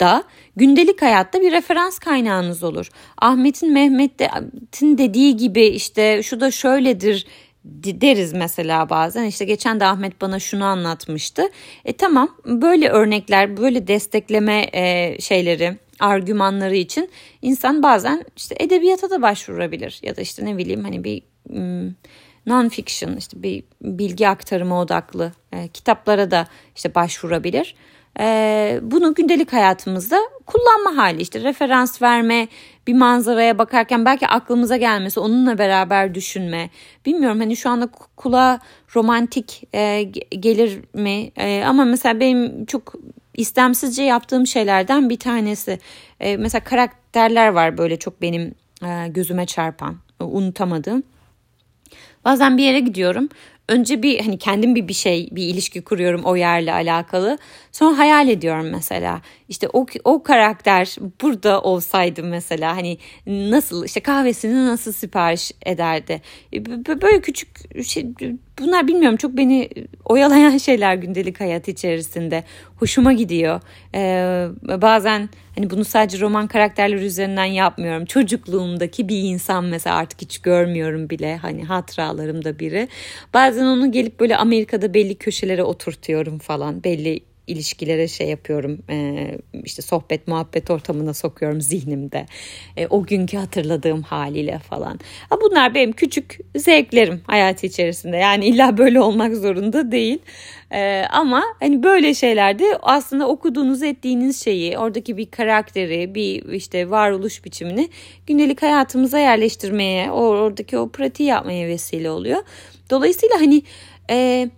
da 0.00 0.24
gündelik 0.56 1.02
hayatta 1.02 1.40
bir 1.40 1.52
referans 1.52 1.98
kaynağınız 1.98 2.62
olur. 2.62 2.90
Ahmet'in 3.18 3.72
Mehmet'in 3.72 4.98
dediği 4.98 5.36
gibi 5.36 5.66
işte 5.66 6.22
şu 6.22 6.40
da 6.40 6.50
şöyledir 6.50 7.26
deriz 7.64 8.32
mesela 8.32 8.90
bazen 8.90 9.24
işte 9.24 9.44
geçen 9.44 9.80
de 9.80 9.84
Ahmet 9.84 10.20
bana 10.20 10.38
şunu 10.38 10.64
anlatmıştı. 10.64 11.42
E 11.84 11.92
tamam 11.92 12.36
böyle 12.44 12.88
örnekler 12.88 13.56
böyle 13.56 13.86
destekleme 13.86 14.66
e, 14.72 15.16
şeyleri 15.20 15.76
argümanları 16.00 16.76
için 16.76 17.10
insan 17.42 17.82
bazen 17.82 18.24
işte 18.36 18.54
edebiyata 18.58 19.10
da 19.10 19.22
başvurabilir 19.22 20.00
ya 20.02 20.16
da 20.16 20.20
işte 20.20 20.44
ne 20.44 20.58
bileyim 20.58 20.84
hani 20.84 21.04
bir 21.04 21.22
non-fiction 22.46 23.18
işte 23.18 23.42
bir 23.42 23.64
bilgi 23.82 24.28
aktarımı 24.28 24.78
odaklı 24.78 25.32
e, 25.52 25.68
kitaplara 25.68 26.30
da 26.30 26.46
işte 26.76 26.94
başvurabilir. 26.94 27.74
E, 28.20 28.78
bunu 28.82 29.14
gündelik 29.14 29.52
hayatımızda 29.52 30.18
kullanma 30.46 31.02
hali 31.02 31.22
işte 31.22 31.40
referans 31.40 32.02
verme 32.02 32.48
bir 32.86 32.94
manzaraya 32.94 33.58
bakarken 33.58 34.04
belki 34.04 34.26
aklımıza 34.26 34.76
gelmesi 34.76 35.20
onunla 35.20 35.58
beraber 35.58 36.14
düşünme. 36.14 36.70
Bilmiyorum 37.06 37.40
hani 37.40 37.56
şu 37.56 37.70
anda 37.70 37.88
kulağa 38.16 38.60
romantik 38.96 39.62
e, 39.74 40.02
gelir 40.30 40.80
mi? 40.94 41.30
E, 41.36 41.62
ama 41.66 41.84
mesela 41.84 42.20
benim 42.20 42.66
çok 42.66 42.94
istemsizce 43.34 44.02
yaptığım 44.02 44.46
şeylerden 44.46 45.10
bir 45.10 45.18
tanesi. 45.18 45.78
E, 46.20 46.36
mesela 46.36 46.64
karakterler 46.64 47.48
var 47.48 47.78
böyle 47.78 47.98
çok 47.98 48.22
benim 48.22 48.54
gözüme 49.08 49.46
çarpan 49.46 49.96
unutamadığım. 50.20 51.02
Bazen 52.24 52.58
bir 52.58 52.62
yere 52.62 52.80
gidiyorum. 52.80 53.28
Önce 53.68 54.02
bir 54.02 54.20
hani 54.20 54.38
kendim 54.38 54.74
bir 54.74 54.88
bir 54.88 54.94
şey 54.94 55.28
bir 55.32 55.42
ilişki 55.42 55.82
kuruyorum 55.82 56.20
o 56.24 56.36
yerle 56.36 56.72
alakalı. 56.72 57.38
Sonra 57.72 57.98
hayal 57.98 58.28
ediyorum 58.28 58.70
mesela. 58.70 59.22
işte 59.48 59.68
o 59.72 59.86
o 60.04 60.22
karakter 60.22 60.96
burada 61.22 61.62
olsaydı 61.62 62.22
mesela 62.22 62.76
hani 62.76 62.98
nasıl 63.26 63.84
işte 63.84 64.00
kahvesini 64.00 64.66
nasıl 64.66 64.92
sipariş 64.92 65.52
ederdi. 65.66 66.22
E, 66.52 66.66
böyle 67.02 67.20
küçük 67.20 67.48
şey 67.84 68.06
bunlar 68.58 68.88
bilmiyorum 68.88 69.16
çok 69.16 69.36
beni 69.36 69.68
oyalayan 70.04 70.58
şeyler 70.58 70.94
gündelik 70.94 71.40
hayat 71.40 71.68
içerisinde. 71.68 72.44
Hoşuma 72.76 73.12
gidiyor. 73.12 73.60
Ee, 73.94 74.46
bazen 74.82 75.28
hani 75.56 75.70
bunu 75.70 75.84
sadece 75.84 76.20
roman 76.20 76.46
karakterler 76.46 76.96
üzerinden 76.96 77.44
yapmıyorum. 77.44 78.04
Çocukluğumdaki 78.04 79.08
bir 79.08 79.18
insan 79.22 79.64
mesela 79.64 79.96
artık 79.96 80.22
hiç 80.22 80.38
görmüyorum 80.38 81.10
bile. 81.10 81.36
Hani 81.36 81.64
hatıralarımda 81.64 82.58
biri. 82.58 82.88
Bazen 83.34 83.64
onu 83.64 83.92
gelip 83.92 84.20
böyle 84.20 84.36
Amerika'da 84.36 84.94
belli 84.94 85.14
köşelere 85.14 85.62
oturtuyorum 85.62 86.38
falan. 86.38 86.84
Belli 86.84 87.29
ilişkilere 87.50 88.08
şey 88.08 88.28
yapıyorum 88.28 88.78
e, 88.90 89.28
işte 89.64 89.82
sohbet 89.82 90.28
muhabbet 90.28 90.70
ortamına 90.70 91.14
sokuyorum 91.14 91.60
zihnimde. 91.60 92.26
E, 92.76 92.86
o 92.86 93.02
günkü 93.02 93.36
hatırladığım 93.36 94.02
haliyle 94.02 94.58
falan. 94.58 95.00
Ha, 95.28 95.36
bunlar 95.42 95.74
benim 95.74 95.92
küçük 95.92 96.38
zevklerim 96.56 97.20
hayat 97.26 97.64
içerisinde. 97.64 98.16
Yani 98.16 98.46
illa 98.46 98.78
böyle 98.78 99.00
olmak 99.00 99.36
zorunda 99.36 99.92
değil. 99.92 100.18
E, 100.72 101.04
ama 101.10 101.42
hani 101.60 101.82
böyle 101.82 102.14
şeylerde 102.14 102.78
aslında 102.82 103.28
okuduğunuz 103.28 103.82
ettiğiniz 103.82 104.44
şeyi 104.44 104.78
oradaki 104.78 105.16
bir 105.16 105.26
karakteri 105.26 106.14
bir 106.14 106.52
işte 106.52 106.90
varoluş 106.90 107.44
biçimini 107.44 107.88
gündelik 108.26 108.62
hayatımıza 108.62 109.18
yerleştirmeye 109.18 110.10
oradaki 110.10 110.78
o 110.78 110.88
pratiği 110.88 111.28
yapmaya 111.28 111.68
vesile 111.68 112.10
oluyor. 112.10 112.42
Dolayısıyla 112.90 113.40
hani 113.40 113.62
e, 114.10 114.48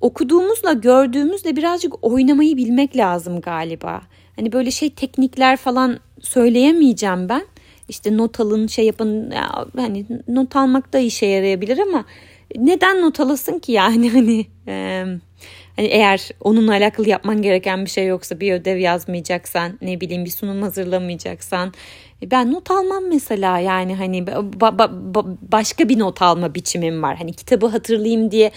okuduğumuzla 0.00 0.72
gördüğümüzle 0.72 1.56
birazcık 1.56 2.04
oynamayı 2.04 2.56
bilmek 2.56 2.96
lazım 2.96 3.40
galiba. 3.40 4.02
Hani 4.36 4.52
böyle 4.52 4.70
şey 4.70 4.90
teknikler 4.90 5.56
falan 5.56 6.00
söyleyemeyeceğim 6.20 7.28
ben. 7.28 7.46
İşte 7.88 8.16
not 8.16 8.40
alın 8.40 8.66
şey 8.66 8.86
yapın 8.86 9.30
ya, 9.30 9.66
hani 9.76 10.06
not 10.28 10.56
almak 10.56 10.92
da 10.92 10.98
işe 10.98 11.26
yarayabilir 11.26 11.78
ama 11.78 12.04
neden 12.56 13.02
not 13.02 13.20
alasın 13.20 13.58
ki 13.58 13.72
yani 13.72 14.10
hani 14.12 14.46
e, 14.68 15.04
hani 15.76 15.86
eğer 15.86 16.28
onunla 16.40 16.72
alakalı 16.72 17.08
yapman 17.08 17.42
gereken 17.42 17.84
bir 17.84 17.90
şey 17.90 18.06
yoksa 18.06 18.40
bir 18.40 18.52
ödev 18.52 18.76
yazmayacaksan 18.76 19.78
ne 19.82 20.00
bileyim 20.00 20.24
bir 20.24 20.30
sunum 20.30 20.62
hazırlamayacaksan 20.62 21.72
ben 22.26 22.52
not 22.52 22.70
almam 22.70 23.04
mesela 23.08 23.58
yani 23.58 23.94
hani 23.94 24.26
ba, 24.26 24.78
ba, 24.78 24.90
ba, 24.92 25.24
başka 25.52 25.88
bir 25.88 25.98
not 25.98 26.22
alma 26.22 26.54
biçimim 26.54 27.02
var. 27.02 27.16
Hani 27.16 27.32
kitabı 27.32 27.66
hatırlayayım 27.66 28.30
diye 28.30 28.50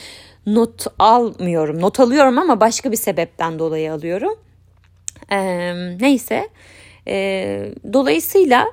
not 0.46 0.88
almıyorum. 1.00 1.82
Not 1.82 2.00
alıyorum 2.00 2.38
ama 2.38 2.60
başka 2.60 2.92
bir 2.92 2.98
sebepten 2.98 3.60
dolayı 3.60 3.94
alıyorum. 3.94 4.36
Ee, 5.32 5.74
neyse. 6.00 6.50
Ee, 7.08 7.74
dolayısıyla 7.94 8.66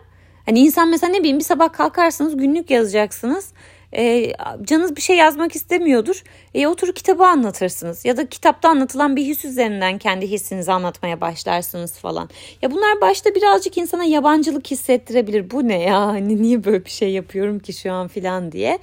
hani 0.47 0.61
insan 0.61 0.89
mesela 0.89 1.13
ne 1.13 1.19
bileyim 1.19 1.39
bir 1.39 1.45
sabah 1.45 1.73
kalkarsınız 1.73 2.37
günlük 2.37 2.71
yazacaksınız 2.71 3.53
e, 3.97 4.33
canınız 4.63 4.97
bir 4.97 5.01
şey 5.01 5.17
yazmak 5.17 5.57
istemiyordur. 5.57 6.23
E, 6.55 6.67
oturup 6.67 6.97
kitabı 6.97 7.25
anlatırsınız 7.25 8.05
ya 8.05 8.17
da 8.17 8.29
kitapta 8.29 8.69
anlatılan 8.69 9.17
bir 9.17 9.25
his 9.25 9.45
üzerinden 9.45 9.99
kendi 9.99 10.27
hissinizi 10.27 10.73
anlatmaya 10.73 11.21
başlarsınız 11.21 11.93
falan. 11.99 12.29
Ya 12.63 12.71
bunlar 12.71 13.01
başta 13.01 13.35
birazcık 13.35 13.79
insana 13.79 14.05
yabancılık 14.05 14.71
hissettirebilir. 14.71 15.51
Bu 15.51 15.69
ne 15.69 15.83
ya 15.83 16.07
hani 16.07 16.43
niye 16.43 16.65
böyle 16.65 16.85
bir 16.85 16.91
şey 16.91 17.11
yapıyorum 17.11 17.59
ki 17.59 17.73
şu 17.73 17.93
an 17.93 18.09
filan 18.09 18.53
diye. 18.53 18.79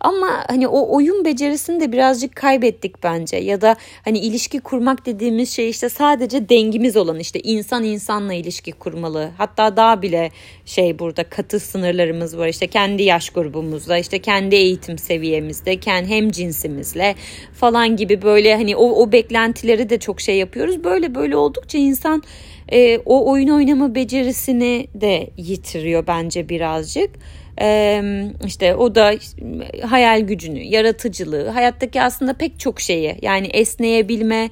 Ama 0.00 0.44
hani 0.48 0.68
o 0.68 0.96
oyun 0.96 1.24
becerisini 1.24 1.80
de 1.80 1.92
birazcık 1.92 2.36
kaybettik 2.36 3.02
bence. 3.02 3.36
Ya 3.36 3.60
da 3.60 3.76
hani 4.04 4.18
ilişki 4.18 4.60
kurmak 4.60 5.06
dediğimiz 5.06 5.50
şey 5.50 5.70
işte 5.70 5.88
sadece 5.88 6.48
dengimiz 6.48 6.96
olan 6.96 7.18
işte 7.18 7.40
insan 7.40 7.84
insanla 7.84 8.34
ilişki 8.34 8.72
kurmalı. 8.72 9.30
Hatta 9.38 9.76
daha 9.76 10.02
bile 10.02 10.30
şey 10.64 10.98
burada 10.98 11.24
katı 11.24 11.60
sınırlarımız 11.60 12.38
var. 12.38 12.48
İşte 12.48 12.66
kendi 12.66 13.02
yaş 13.02 13.30
grubumuzda, 13.30 13.98
işte 13.98 14.18
kendi 14.18 14.54
eğitim 14.56 14.98
seviyemizde, 14.98 15.80
kendi 15.80 16.08
hem 16.08 16.30
cinsimizle 16.30 17.13
falan 17.52 17.96
gibi 17.96 18.22
böyle 18.22 18.54
hani 18.54 18.76
o, 18.76 19.02
o 19.02 19.12
beklentileri 19.12 19.90
de 19.90 19.98
çok 19.98 20.20
şey 20.20 20.36
yapıyoruz. 20.36 20.84
Böyle 20.84 21.14
böyle 21.14 21.36
oldukça 21.36 21.78
insan 21.78 22.22
e, 22.72 22.98
o 22.98 23.30
oyun 23.30 23.48
oynama 23.48 23.94
becerisini 23.94 24.86
de 24.94 25.30
yitiriyor 25.36 26.06
bence 26.06 26.48
birazcık. 26.48 27.10
Ee, 27.60 28.02
işte 28.46 28.74
o 28.74 28.94
da 28.94 29.14
hayal 29.82 30.20
gücünü, 30.20 30.62
yaratıcılığı, 30.62 31.48
hayattaki 31.48 32.02
aslında 32.02 32.34
pek 32.34 32.60
çok 32.60 32.80
şeyi 32.80 33.16
yani 33.22 33.46
esneyebilmeye 33.46 34.50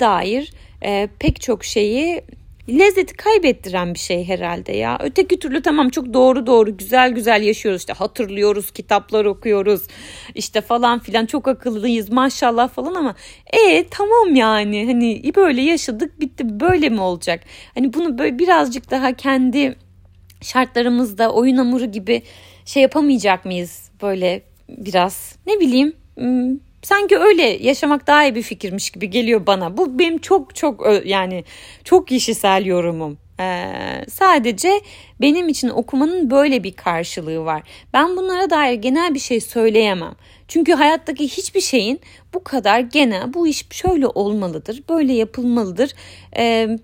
dair 0.00 0.52
e, 0.84 1.08
pek 1.18 1.40
çok 1.40 1.64
şeyi 1.64 2.22
lezzeti 2.68 3.14
kaybettiren 3.14 3.94
bir 3.94 3.98
şey 3.98 4.28
herhalde 4.28 4.72
ya. 4.72 4.98
Öteki 5.00 5.38
türlü 5.38 5.62
tamam 5.62 5.88
çok 5.88 6.14
doğru 6.14 6.46
doğru 6.46 6.76
güzel 6.76 7.10
güzel 7.10 7.42
yaşıyoruz 7.42 7.80
işte 7.80 7.92
hatırlıyoruz 7.92 8.70
kitaplar 8.70 9.24
okuyoruz 9.24 9.86
işte 10.34 10.60
falan 10.60 10.98
filan 10.98 11.26
çok 11.26 11.48
akıllıyız 11.48 12.10
maşallah 12.10 12.68
falan 12.68 12.94
ama 12.94 13.14
e 13.52 13.88
tamam 13.90 14.34
yani 14.34 14.86
hani 14.86 15.34
böyle 15.36 15.62
yaşadık 15.62 16.20
bitti 16.20 16.60
böyle 16.60 16.88
mi 16.88 17.00
olacak? 17.00 17.44
Hani 17.74 17.92
bunu 17.92 18.18
böyle 18.18 18.38
birazcık 18.38 18.90
daha 18.90 19.12
kendi 19.12 19.76
şartlarımızda 20.40 21.32
oyun 21.32 21.56
hamuru 21.56 21.84
gibi 21.84 22.22
şey 22.64 22.82
yapamayacak 22.82 23.44
mıyız 23.44 23.90
böyle 24.02 24.42
biraz 24.68 25.36
ne 25.46 25.60
bileyim 25.60 25.92
hmm, 26.16 26.56
sanki 26.82 27.18
öyle 27.18 27.42
yaşamak 27.42 28.06
daha 28.06 28.24
iyi 28.24 28.34
bir 28.34 28.42
fikirmiş 28.42 28.90
gibi 28.90 29.10
geliyor 29.10 29.46
bana. 29.46 29.76
Bu 29.76 29.98
benim 29.98 30.18
çok 30.18 30.54
çok 30.54 30.86
yani 31.04 31.44
çok 31.84 32.08
kişisel 32.08 32.66
yorumum. 32.66 33.18
Ee, 33.40 34.04
sadece 34.08 34.80
benim 35.20 35.48
için 35.48 35.68
okumanın 35.68 36.30
böyle 36.30 36.64
bir 36.64 36.72
karşılığı 36.72 37.44
var. 37.44 37.62
Ben 37.92 38.16
bunlara 38.16 38.50
dair 38.50 38.74
genel 38.74 39.14
bir 39.14 39.18
şey 39.18 39.40
söyleyemem. 39.40 40.14
Çünkü 40.48 40.72
hayattaki 40.72 41.28
hiçbir 41.28 41.60
şeyin 41.60 42.00
bu 42.34 42.44
kadar 42.44 42.80
genel, 42.80 43.34
bu 43.34 43.46
iş 43.46 43.66
şöyle 43.70 44.06
olmalıdır, 44.06 44.82
böyle 44.88 45.12
yapılmalıdır. 45.12 45.94
Ee, 46.36 46.78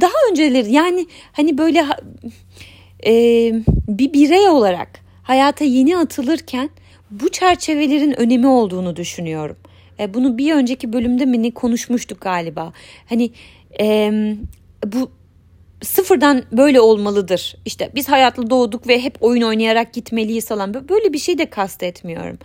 daha 0.00 0.12
önceleri 0.30 0.72
yani 0.72 1.06
hani 1.32 1.58
böyle 1.58 1.86
e, 3.06 3.12
bir 3.88 4.12
birey 4.12 4.48
olarak 4.48 4.88
hayata 5.22 5.64
yeni 5.64 5.98
atılırken 5.98 6.70
bu 7.10 7.28
çerçevelerin 7.28 8.20
önemi 8.20 8.46
olduğunu 8.46 8.96
düşünüyorum. 8.96 9.56
E, 9.98 10.14
bunu 10.14 10.38
bir 10.38 10.54
önceki 10.54 10.92
bölümde 10.92 11.24
mi 11.24 11.54
konuşmuştuk 11.54 12.20
galiba. 12.20 12.72
Hani 13.08 13.30
e, 13.80 14.12
bu 14.86 15.10
sıfırdan 15.82 16.42
böyle 16.52 16.80
olmalıdır. 16.80 17.56
İşte 17.64 17.90
biz 17.94 18.08
hayatlı 18.08 18.50
doğduk 18.50 18.88
ve 18.88 19.02
hep 19.02 19.16
oyun 19.20 19.42
oynayarak 19.42 19.92
gitmeliyiz 19.92 20.48
falan. 20.48 20.74
Böyle 20.74 21.12
bir 21.12 21.18
şey 21.18 21.38
de 21.38 21.50
kastetmiyorum. 21.50 22.38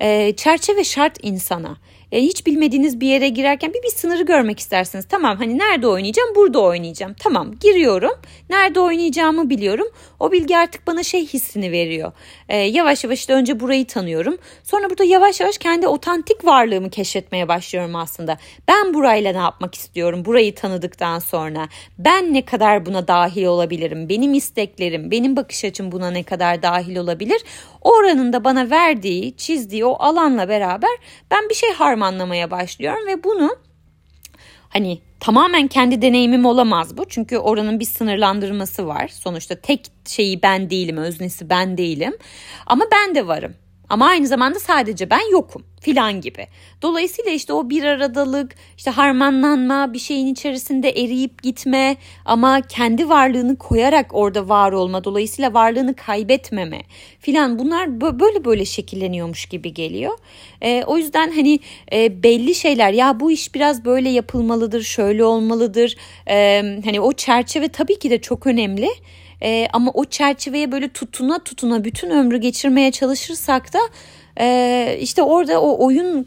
E, 0.00 0.32
çerçeve 0.36 0.84
şart 0.84 1.18
insana. 1.22 1.76
E, 2.12 2.22
hiç 2.22 2.46
bilmediğiniz 2.46 3.00
bir 3.00 3.06
yere 3.06 3.28
girerken 3.28 3.74
bir 3.74 3.82
bir 3.82 3.90
sınırı 3.90 4.22
görmek 4.22 4.58
istersiniz. 4.60 5.04
Tamam 5.08 5.36
hani 5.36 5.58
nerede 5.58 5.86
oynayacağım? 5.86 6.34
Burada 6.34 6.60
oynayacağım. 6.60 7.14
Tamam 7.18 7.54
giriyorum. 7.60 8.12
Nerede 8.50 8.80
oynayacağımı 8.80 9.50
biliyorum. 9.50 9.86
O 10.20 10.32
bilgi 10.32 10.56
artık 10.56 10.86
bana 10.86 11.02
şey 11.02 11.26
hissini 11.26 11.72
veriyor. 11.72 12.12
E, 12.48 12.56
yavaş 12.56 13.04
yavaş 13.04 13.18
işte 13.18 13.32
önce 13.32 13.60
burayı 13.60 13.86
tanıyorum. 13.86 14.38
Sonra 14.62 14.90
burada 14.90 15.04
yavaş 15.04 15.40
yavaş 15.40 15.58
kendi 15.58 15.88
otantik 15.88 16.44
varlığımı 16.44 16.90
keşfetmeye 16.90 17.48
başlıyorum 17.48 17.96
aslında. 17.96 18.38
Ben 18.68 18.94
burayla 18.94 19.32
ne 19.32 19.38
yapmak 19.38 19.74
istiyorum? 19.74 20.24
Burayı 20.24 20.54
tanıdıktan 20.54 21.18
sonra 21.18 21.68
ben 21.98 22.34
ne 22.34 22.44
kadar 22.44 22.86
buna 22.86 23.08
dahil 23.08 23.44
olabilirim? 23.44 24.08
Benim 24.08 24.34
isteklerim, 24.34 25.10
benim 25.10 25.36
bakış 25.36 25.64
açım 25.64 25.92
buna 25.92 26.10
ne 26.10 26.22
kadar 26.22 26.62
dahil 26.62 26.96
olabilir? 26.96 27.42
Oranın 27.80 28.32
da 28.32 28.44
bana 28.44 28.70
verdiği, 28.70 29.36
çizdiği 29.36 29.84
o 29.84 29.96
alanla 29.98 30.48
beraber 30.48 30.90
ben 31.30 31.48
bir 31.48 31.54
şey 31.54 31.72
harmanlamaya 31.96 32.50
başlıyorum 32.50 33.06
ve 33.06 33.24
bunu 33.24 33.56
hani 34.68 35.00
tamamen 35.20 35.68
kendi 35.68 36.02
deneyimim 36.02 36.44
olamaz 36.44 36.96
bu. 36.96 37.04
Çünkü 37.08 37.38
oranın 37.38 37.80
bir 37.80 37.84
sınırlandırması 37.84 38.86
var. 38.86 39.08
Sonuçta 39.08 39.54
tek 39.54 39.86
şeyi 40.06 40.42
ben 40.42 40.70
değilim, 40.70 40.96
öznesi 40.96 41.50
ben 41.50 41.78
değilim. 41.78 42.16
Ama 42.66 42.84
ben 42.92 43.14
de 43.14 43.26
varım. 43.26 43.54
Ama 43.88 44.06
aynı 44.06 44.26
zamanda 44.26 44.58
sadece 44.58 45.10
ben 45.10 45.32
yokum 45.32 45.62
filan 45.80 46.20
gibi. 46.20 46.46
Dolayısıyla 46.82 47.30
işte 47.30 47.52
o 47.52 47.70
bir 47.70 47.84
aradalık, 47.84 48.54
işte 48.76 48.90
harmanlanma, 48.90 49.92
bir 49.92 49.98
şeyin 49.98 50.26
içerisinde 50.26 50.90
eriyip 50.90 51.42
gitme 51.42 51.96
ama 52.24 52.60
kendi 52.60 53.08
varlığını 53.08 53.56
koyarak 53.56 54.14
orada 54.14 54.48
var 54.48 54.72
olma, 54.72 55.04
dolayısıyla 55.04 55.54
varlığını 55.54 55.94
kaybetmeme 55.94 56.82
filan 57.20 57.58
bunlar 57.58 58.00
böyle 58.00 58.44
böyle 58.44 58.64
şekilleniyormuş 58.64 59.46
gibi 59.46 59.74
geliyor. 59.74 60.18
E, 60.62 60.84
o 60.86 60.96
yüzden 60.96 61.32
hani 61.32 61.60
e, 61.92 62.22
belli 62.22 62.54
şeyler 62.54 62.92
ya 62.92 63.20
bu 63.20 63.30
iş 63.30 63.54
biraz 63.54 63.84
böyle 63.84 64.08
yapılmalıdır, 64.08 64.82
şöyle 64.82 65.24
olmalıdır. 65.24 65.96
E, 66.28 66.62
hani 66.84 67.00
o 67.00 67.12
çerçeve 67.12 67.68
tabii 67.68 67.98
ki 67.98 68.10
de 68.10 68.20
çok 68.20 68.46
önemli. 68.46 68.88
E, 69.42 69.68
ama 69.72 69.90
o 69.94 70.04
çerçeveye 70.04 70.72
böyle 70.72 70.88
tutuna 70.88 71.44
tutuna 71.44 71.84
bütün 71.84 72.10
ömrü 72.10 72.36
geçirmeye 72.36 72.90
çalışırsak 72.90 73.72
da 73.74 73.78
e, 74.40 74.98
işte 75.00 75.22
orada 75.22 75.60
o 75.60 75.86
oyun 75.86 76.26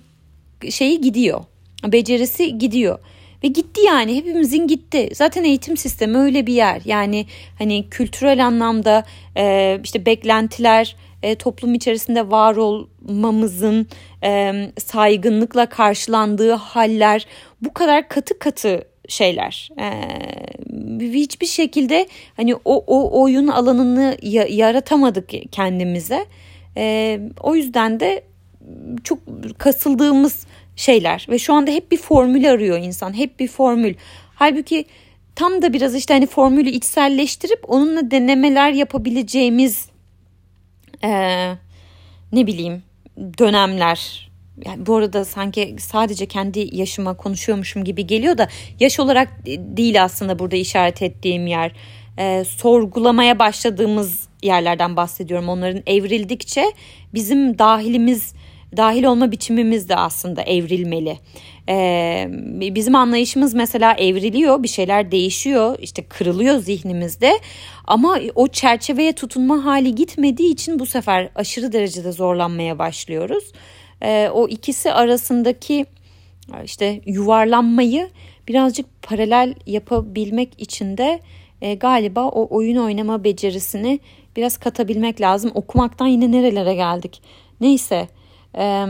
şeyi 0.70 1.02
gidiyor. 1.02 1.44
Becerisi 1.86 2.58
gidiyor. 2.58 3.00
Ve 3.44 3.48
gitti 3.48 3.82
yani 3.82 4.16
hepimizin 4.16 4.68
gitti. 4.68 5.10
Zaten 5.14 5.44
eğitim 5.44 5.78
sistemi 5.78 6.18
öyle 6.18 6.48
bir 6.48 6.54
yer. 6.54 6.82
Yani 6.86 7.26
hani 7.58 7.90
kültürel 7.90 8.46
anlamda 8.46 9.04
e, 9.38 9.80
işte 9.84 10.06
beklentiler, 10.06 10.96
e, 11.24 11.36
toplum 11.36 11.74
içerisinde 11.74 12.32
var 12.32 12.56
olmamızın 12.56 13.88
e, 14.24 14.54
saygınlıkla 14.78 15.66
karşılandığı 15.66 16.54
haller 16.54 17.26
bu 17.62 17.74
kadar 17.74 18.10
katı 18.10 18.40
katı 18.40 18.89
şeyler. 19.10 19.70
Ee, 19.80 19.94
hiçbir 21.00 21.48
şekilde 21.48 22.08
hani 22.38 22.56
o, 22.56 22.84
o 22.88 23.22
oyun 23.22 23.48
alanını 23.48 24.18
yaratamadık 24.50 25.30
kendimize. 25.52 26.26
Ee, 26.78 27.20
o 27.40 27.56
yüzden 27.56 28.00
de 28.00 28.24
çok 29.04 29.20
kasıldığımız 29.58 30.48
şeyler 30.76 31.28
ve 31.30 31.40
şu 31.40 31.54
anda 31.54 31.72
hep 31.72 31.92
bir 31.92 31.98
formül 31.98 32.52
arıyor 32.52 32.78
insan. 32.78 33.18
Hep 33.18 33.40
bir 33.40 33.48
formül. 33.48 33.94
Halbuki 34.36 34.86
tam 35.36 35.62
da 35.62 35.74
biraz 35.74 35.96
işte 35.96 36.14
hani 36.14 36.28
formülü 36.28 36.70
içselleştirip 36.70 37.60
onunla 37.68 38.12
denemeler 38.12 38.72
yapabileceğimiz 38.72 39.90
ee, 41.04 41.52
ne 42.32 42.48
bileyim 42.48 42.84
dönemler 43.38 44.29
yani 44.66 44.86
bu 44.86 44.96
arada 44.96 45.26
sanki 45.26 45.76
sadece 45.80 46.26
kendi 46.26 46.76
yaşıma 46.76 47.18
konuşuyormuşum 47.18 47.84
gibi 47.84 48.08
geliyor 48.08 48.38
da 48.38 48.48
yaş 48.80 49.00
olarak 49.00 49.46
değil 49.46 50.04
aslında 50.04 50.40
burada 50.40 50.56
işaret 50.56 51.02
ettiğim 51.02 51.48
yer. 51.48 51.72
E, 52.18 52.44
sorgulamaya 52.44 53.40
başladığımız 53.40 54.30
yerlerden 54.44 54.96
bahsediyorum. 54.96 55.50
Onların 55.50 55.84
evrildikçe 55.86 56.66
bizim 57.14 57.60
dahilimiz 57.60 58.34
dahil 58.78 59.04
olma 59.04 59.32
biçimimiz 59.32 59.90
de 59.90 59.96
aslında 59.96 60.42
evrilmeli. 60.42 61.18
Ee, 61.70 62.28
bizim 62.76 62.96
anlayışımız 62.96 63.54
mesela 63.54 63.94
evriliyor, 63.94 64.64
bir 64.64 64.68
şeyler 64.68 65.12
değişiyor, 65.12 65.78
işte 65.82 66.04
kırılıyor 66.04 66.60
zihnimizde. 66.60 67.40
Ama 67.88 68.20
o 68.36 68.48
çerçeveye 68.48 69.14
tutunma 69.14 69.66
hali 69.66 69.96
gitmediği 69.96 70.54
için 70.54 70.80
bu 70.80 70.86
sefer 70.86 71.30
aşırı 71.36 71.72
derecede 71.72 72.12
zorlanmaya 72.12 72.80
başlıyoruz 72.80 73.44
e, 74.02 74.30
o 74.34 74.48
ikisi 74.48 74.94
arasındaki 74.94 75.86
işte 76.64 77.02
yuvarlanmayı 77.06 78.10
birazcık 78.48 78.86
paralel 79.02 79.56
yapabilmek 79.66 80.62
için 80.62 80.98
de 80.98 81.20
e, 81.62 81.76
galiba 81.76 82.28
o 82.28 82.56
oyun 82.56 82.78
oynama 82.78 83.24
becerisini 83.24 84.00
biraz 84.36 84.58
katabilmek 84.58 85.22
lazım. 85.22 85.52
Okumaktan 85.54 86.08
yine 86.08 86.32
nerelere 86.32 86.76
geldik. 86.76 87.22
Neyse 87.62 88.08
e, 88.58 88.86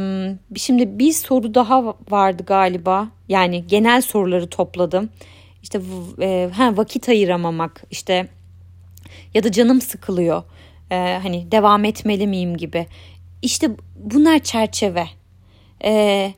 şimdi 0.56 1.00
bir 1.00 1.12
soru 1.12 1.54
daha 1.54 1.95
vardı 2.10 2.43
galiba. 2.45 3.08
Yani 3.30 3.67
genel 3.67 4.02
soruları 4.02 4.50
topladım. 4.50 5.10
İşte 5.63 5.82
e, 6.22 6.50
ha, 6.54 6.78
vakit 6.78 7.10
ayıramamak 7.10 7.84
işte 7.91 8.28
ya 9.34 9.43
da 9.43 9.52
canım 9.52 9.82
sıkılıyor. 9.82 10.43
E, 10.91 11.19
hani 11.24 11.52
devam 11.52 11.86
etmeli 11.86 12.28
miyim 12.28 12.58
gibi. 12.58 12.88
İşte 13.41 13.69
bunlar 13.95 14.39
çerçeve. 14.39 15.06
Ee, 15.84 16.34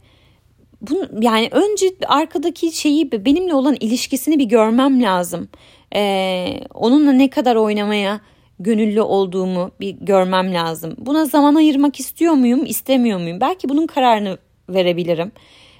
bunu, 0.81 1.09
yani 1.21 1.49
önce 1.51 1.85
arkadaki 2.07 2.71
şeyi 2.71 3.11
benimle 3.11 3.53
olan 3.53 3.77
ilişkisini 3.79 4.39
bir 4.39 4.45
görmem 4.45 5.03
lazım. 5.03 5.49
Ee, 5.95 6.61
onunla 6.73 7.11
ne 7.11 7.29
kadar 7.29 7.55
oynamaya 7.55 8.21
gönüllü 8.59 9.01
olduğumu 9.01 9.71
bir 9.79 9.89
görmem 10.01 10.53
lazım. 10.53 10.95
Buna 10.97 11.25
zaman 11.25 11.55
ayırmak 11.55 11.99
istiyor 11.99 12.33
muyum, 12.33 12.65
istemiyor 12.65 13.19
muyum? 13.19 13.41
Belki 13.41 13.69
bunun 13.69 13.87
kararını 13.87 14.37
verebilirim. 14.69 15.31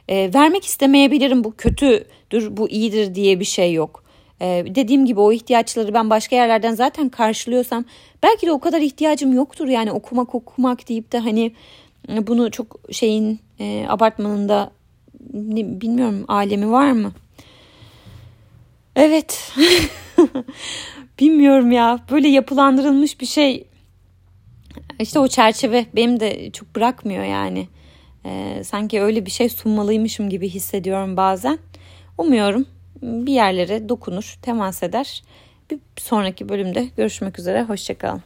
Ee, 0.09 0.31
vermek 0.33 0.65
istemeyebilirim. 0.65 1.43
Bu 1.43 1.55
kötüdür, 1.55 2.57
bu 2.57 2.69
iyidir 2.69 3.15
diye 3.15 3.39
bir 3.39 3.45
şey 3.45 3.73
yok. 3.73 4.03
Ee, 4.41 4.65
dediğim 4.67 5.05
gibi 5.05 5.19
o 5.19 5.31
ihtiyaçları 5.31 5.93
ben 5.93 6.09
başka 6.09 6.35
yerlerden 6.35 6.75
zaten 6.75 7.09
karşılıyorsam 7.09 7.85
belki 8.23 8.47
de 8.47 8.51
o 8.51 8.59
kadar 8.59 8.81
ihtiyacım 8.81 9.33
yoktur 9.33 9.67
yani 9.67 9.91
okumak 9.91 10.35
okumak 10.35 10.89
deyip 10.89 11.11
de 11.11 11.19
hani 11.19 11.51
e, 12.09 12.27
bunu 12.27 12.51
çok 12.51 12.79
şeyin 12.91 13.39
e, 13.59 13.85
abartmanın 13.89 14.49
da 14.49 14.71
ne, 15.33 15.81
bilmiyorum 15.81 16.25
alemi 16.27 16.71
var 16.71 16.91
mı? 16.91 17.11
Evet. 18.95 19.53
bilmiyorum 21.19 21.71
ya 21.71 21.99
böyle 22.11 22.27
yapılandırılmış 22.27 23.21
bir 23.21 23.25
şey 23.25 23.67
işte 24.99 25.19
o 25.19 25.27
çerçeve 25.27 25.85
benim 25.95 26.19
de 26.19 26.51
çok 26.51 26.75
bırakmıyor 26.75 27.23
yani. 27.23 27.67
Ee, 28.25 28.61
sanki 28.63 29.01
öyle 29.01 29.25
bir 29.25 29.31
şey 29.31 29.49
sunmalıymışım 29.49 30.29
gibi 30.29 30.49
hissediyorum 30.49 31.17
bazen. 31.17 31.59
Umuyorum 32.17 32.65
bir 33.01 33.33
yerlere 33.33 33.89
dokunur, 33.89 34.37
temas 34.41 34.83
eder. 34.83 35.23
Bir 35.71 35.79
sonraki 35.97 36.49
bölümde 36.49 36.87
görüşmek 36.97 37.39
üzere. 37.39 37.63
Hoşçakalın. 37.63 38.21